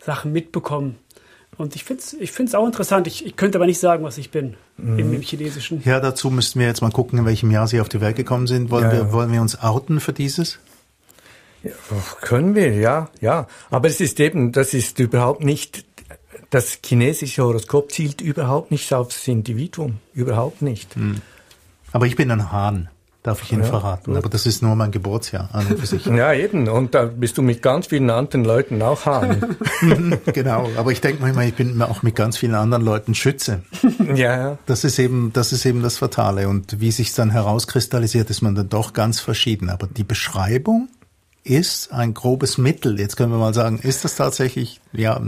Sachen 0.00 0.32
mitbekommen. 0.32 0.96
Und 1.58 1.76
ich 1.76 1.84
finde 1.84 2.02
es 2.02 2.14
ich 2.14 2.32
find's 2.32 2.54
auch 2.54 2.64
interessant. 2.64 3.06
Ich, 3.06 3.26
ich 3.26 3.36
könnte 3.36 3.58
aber 3.58 3.66
nicht 3.66 3.78
sagen, 3.78 4.02
was 4.02 4.16
ich 4.16 4.30
bin 4.30 4.56
mhm. 4.78 4.98
im, 4.98 5.12
im, 5.12 5.20
Chinesischen. 5.20 5.82
Ja, 5.84 6.00
dazu 6.00 6.30
müssten 6.30 6.58
wir 6.58 6.66
jetzt 6.66 6.80
mal 6.80 6.90
gucken, 6.90 7.18
in 7.18 7.26
welchem 7.26 7.50
Jahr 7.50 7.68
Sie 7.68 7.82
auf 7.82 7.90
die 7.90 8.00
Welt 8.00 8.16
gekommen 8.16 8.46
sind. 8.46 8.70
Wollen, 8.70 8.84
ja, 8.84 8.92
wir, 8.92 9.12
wollen 9.12 9.30
wir 9.30 9.42
uns 9.42 9.62
outen 9.62 10.00
für 10.00 10.14
dieses? 10.14 10.58
Ja, 11.62 11.72
können 12.22 12.54
wir, 12.54 12.72
ja, 12.72 13.10
ja. 13.20 13.46
Aber 13.70 13.88
es 13.88 14.00
ist 14.00 14.18
eben, 14.20 14.52
das 14.52 14.72
ist 14.72 14.98
überhaupt 14.98 15.44
nicht 15.44 15.84
das 16.52 16.80
chinesische 16.84 17.42
Horoskop 17.42 17.90
zielt 17.90 18.20
überhaupt 18.20 18.70
nicht 18.70 18.92
aufs 18.92 19.26
Individuum, 19.26 19.98
überhaupt 20.12 20.60
nicht. 20.60 20.94
Hm. 20.94 21.22
Aber 21.92 22.06
ich 22.06 22.14
bin 22.14 22.30
ein 22.30 22.52
Hahn, 22.52 22.90
darf 23.22 23.42
ich 23.42 23.52
Ihnen 23.52 23.62
ja, 23.62 23.68
verraten. 23.68 24.12
Gut. 24.12 24.18
Aber 24.18 24.28
das 24.28 24.44
ist 24.44 24.62
nur 24.62 24.76
mein 24.76 24.90
Geburtsjahr 24.90 25.48
an 25.54 25.66
und 25.66 25.80
für 25.80 25.86
sich. 25.86 26.04
Ja, 26.04 26.34
eben. 26.34 26.68
Und 26.68 26.94
da 26.94 27.04
bist 27.04 27.38
du 27.38 27.42
mit 27.42 27.62
ganz 27.62 27.86
vielen 27.86 28.10
anderen 28.10 28.44
Leuten 28.44 28.82
auch 28.82 29.06
Hahn. 29.06 29.56
genau. 30.26 30.68
Aber 30.76 30.92
ich 30.92 31.00
denke 31.00 31.22
manchmal, 31.22 31.48
ich 31.48 31.54
bin 31.54 31.80
auch 31.80 32.02
mit 32.02 32.16
ganz 32.16 32.36
vielen 32.36 32.54
anderen 32.54 32.84
Leuten 32.84 33.14
Schütze. 33.14 33.62
ja, 34.14 34.14
ja. 34.14 34.58
Das 34.66 34.84
ist 34.84 34.98
eben, 34.98 35.32
das 35.32 35.54
ist 35.54 35.64
eben 35.64 35.82
das 35.82 35.96
Fatale. 35.96 36.48
Und 36.48 36.82
wie 36.82 36.92
sich 36.92 37.14
dann 37.14 37.30
herauskristallisiert, 37.30 38.28
ist 38.28 38.42
man 38.42 38.54
dann 38.54 38.68
doch 38.68 38.92
ganz 38.92 39.20
verschieden. 39.20 39.70
Aber 39.70 39.86
die 39.86 40.04
Beschreibung 40.04 40.90
ist 41.44 41.94
ein 41.94 42.12
grobes 42.12 42.58
Mittel. 42.58 43.00
Jetzt 43.00 43.16
können 43.16 43.32
wir 43.32 43.38
mal 43.38 43.54
sagen, 43.54 43.78
ist 43.78 44.04
das 44.04 44.16
tatsächlich, 44.16 44.82
ja, 44.92 45.18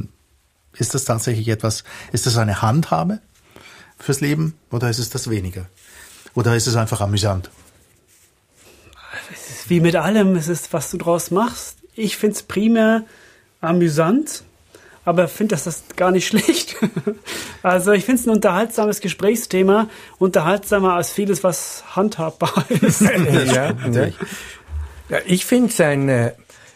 ist 0.76 0.94
das 0.94 1.04
tatsächlich 1.04 1.48
etwas, 1.48 1.84
ist 2.12 2.26
das 2.26 2.36
eine 2.36 2.62
Handhabe 2.62 3.20
fürs 3.98 4.20
Leben 4.20 4.54
oder 4.70 4.90
ist 4.90 4.98
es 4.98 5.10
das 5.10 5.30
weniger? 5.30 5.66
Oder 6.34 6.56
ist 6.56 6.66
es 6.66 6.76
einfach 6.76 7.00
amüsant? 7.00 7.50
Es 9.32 9.50
ist 9.50 9.70
wie 9.70 9.80
mit 9.80 9.96
allem, 9.96 10.34
es 10.34 10.48
ist, 10.48 10.72
was 10.72 10.90
du 10.90 10.98
draus 10.98 11.30
machst. 11.30 11.78
Ich 11.94 12.16
finde 12.16 12.36
es 12.36 12.42
primär 12.42 13.04
amüsant, 13.60 14.42
aber 15.04 15.28
finde 15.28 15.54
das, 15.54 15.64
das 15.64 15.84
gar 15.96 16.10
nicht 16.10 16.26
schlecht. 16.28 16.76
also 17.62 17.92
ich 17.92 18.04
finde 18.04 18.20
es 18.20 18.26
ein 18.26 18.30
unterhaltsames 18.30 19.00
Gesprächsthema, 19.00 19.88
unterhaltsamer 20.18 20.94
als 20.94 21.12
vieles, 21.12 21.44
was 21.44 21.84
handhabbar 21.94 22.64
ist. 22.68 23.02
ja, 23.02 23.70
ja. 23.70 24.06
ja 25.08 25.18
ich 25.26 25.46
finde 25.46 25.70
es 25.70 25.80
ein, 25.80 26.08
äh, 26.08 26.32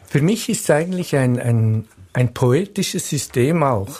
für 0.08 0.22
mich 0.22 0.48
ist 0.48 0.62
es 0.62 0.70
eigentlich 0.70 1.16
ein, 1.16 1.38
ein 1.38 1.88
ein 2.18 2.34
poetisches 2.34 3.08
System 3.08 3.62
auch, 3.62 3.96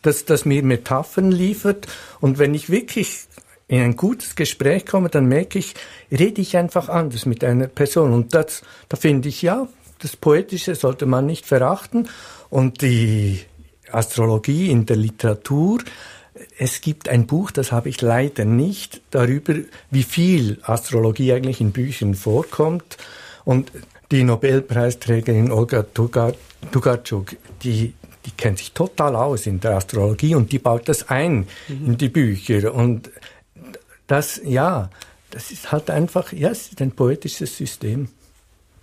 das, 0.00 0.24
das 0.24 0.46
mir 0.46 0.62
Metaphern 0.62 1.30
liefert. 1.30 1.86
Und 2.18 2.38
wenn 2.38 2.54
ich 2.54 2.70
wirklich 2.70 3.24
in 3.68 3.82
ein 3.82 3.96
gutes 3.96 4.34
Gespräch 4.34 4.86
komme, 4.86 5.10
dann 5.10 5.26
merke 5.26 5.58
ich, 5.58 5.74
rede 6.10 6.40
ich 6.40 6.56
einfach 6.56 6.88
anders 6.88 7.26
mit 7.26 7.44
einer 7.44 7.66
Person. 7.66 8.14
Und 8.14 8.32
das, 8.32 8.62
da 8.88 8.96
finde 8.96 9.28
ich, 9.28 9.42
ja, 9.42 9.68
das 9.98 10.16
Poetische 10.16 10.74
sollte 10.74 11.04
man 11.04 11.26
nicht 11.26 11.44
verachten. 11.44 12.08
Und 12.48 12.80
die 12.80 13.42
Astrologie 13.92 14.70
in 14.70 14.86
der 14.86 14.96
Literatur, 14.96 15.80
es 16.56 16.80
gibt 16.80 17.10
ein 17.10 17.26
Buch, 17.26 17.50
das 17.50 17.72
habe 17.72 17.90
ich 17.90 18.00
leider 18.00 18.46
nicht, 18.46 19.02
darüber, 19.10 19.54
wie 19.90 20.02
viel 20.02 20.60
Astrologie 20.62 21.34
eigentlich 21.34 21.60
in 21.60 21.72
Büchern 21.72 22.14
vorkommt. 22.14 22.96
Und 23.44 23.70
die 24.10 24.24
Nobelpreisträgerin 24.24 25.52
Olga 25.52 25.82
Tugatschuk, 25.82 27.36
die, 27.62 27.94
die 28.26 28.30
kennt 28.32 28.58
sich 28.58 28.72
total 28.72 29.14
aus 29.16 29.46
in 29.46 29.60
der 29.60 29.76
Astrologie 29.76 30.34
und 30.34 30.52
die 30.52 30.58
baut 30.58 30.88
das 30.88 31.08
ein 31.08 31.46
mhm. 31.68 31.86
in 31.86 31.98
die 31.98 32.08
Bücher. 32.08 32.74
Und 32.74 33.10
das, 34.06 34.40
ja, 34.44 34.90
das 35.30 35.50
ist 35.50 35.70
halt 35.70 35.90
einfach, 35.90 36.32
ja, 36.32 36.50
es 36.50 36.68
ist 36.68 36.82
ein 36.82 36.92
poetisches 36.92 37.56
System. 37.56 38.08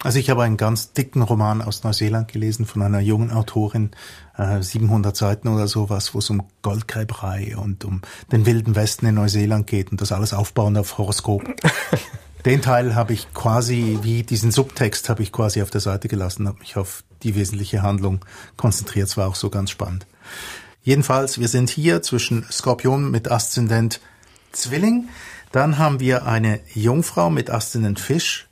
Also 0.04 0.20
ich 0.20 0.30
habe 0.30 0.44
einen 0.44 0.58
ganz 0.58 0.94
dicken 0.94 1.24
Roman 1.24 1.62
aus 1.62 1.84
Neuseeland 1.84 2.32
gelesen 2.32 2.68
von 2.68 2.84
einer 2.84 3.00
jungen 3.00 3.32
Autorin, 3.32 3.92
äh, 4.38 4.62
700 4.62 5.18
Seiten 5.18 5.48
oder 5.48 5.68
sowas, 5.68 6.13
wo 6.13 6.20
es 6.20 6.30
um 6.30 6.44
Goldgräberei 6.62 7.58
und 7.58 7.84
um 7.84 8.02
den 8.32 8.46
wilden 8.46 8.76
Westen 8.76 9.08
in 9.08 9.16
Neuseeland 9.16 9.66
geht 9.66 9.92
und 9.92 10.00
das 10.00 10.12
alles 10.12 10.34
aufbauend 10.34 10.78
auf 10.78 11.00
Horoskop. 11.00 11.44
Den 12.48 12.62
Teil 12.62 12.96
habe 12.96 13.12
ich 13.12 13.34
quasi, 13.34 14.00
wie 14.04 14.24
diesen 14.24 14.52
Subtext 14.52 15.10
habe 15.10 15.22
ich 15.22 15.34
quasi 15.34 15.62
auf 15.62 15.70
der 15.70 15.82
Seite 15.82 16.08
gelassen, 16.08 16.48
habe 16.48 16.60
mich 16.60 16.78
auf 16.78 17.04
die 17.22 17.36
wesentliche 17.36 17.82
Handlung 17.82 18.24
konzentriert. 18.56 19.10
Es 19.10 19.18
war 19.18 19.28
auch 19.28 19.36
so 19.36 19.50
ganz 19.50 19.70
spannend. 19.70 20.08
Jedenfalls, 20.82 21.42
wir 21.42 21.50
sind 21.50 21.70
hier 21.70 22.02
zwischen 22.04 22.46
Skorpion 22.50 23.12
mit 23.12 23.30
Aszendent 23.30 24.00
Zwilling. 24.54 25.10
Dann 25.52 25.78
haben 25.78 26.00
wir 26.00 26.26
eine 26.26 26.62
Jungfrau 26.74 27.30
mit 27.30 27.50
Aszendent 27.50 28.00
Fisch. 28.00 28.48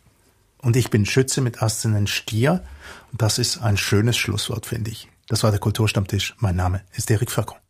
Und 0.62 0.76
ich 0.76 0.90
bin 0.90 1.06
Schütze 1.06 1.40
mit 1.40 1.64
Aszendent 1.64 2.10
Stier. 2.10 2.66
Und 3.14 3.22
das 3.22 3.40
ist 3.40 3.60
ein 3.60 3.78
schönes 3.78 4.18
Schlusswort, 4.18 4.66
finde 4.66 4.92
ich. 4.92 5.08
Das 5.30 5.42
war 5.44 5.52
der 5.52 5.62
Kulturstammtisch. 5.62 6.36
Mein 6.40 6.58
Name 6.58 6.82
ist 6.98 7.10
Erik 7.10 7.32
Facon. 7.32 7.65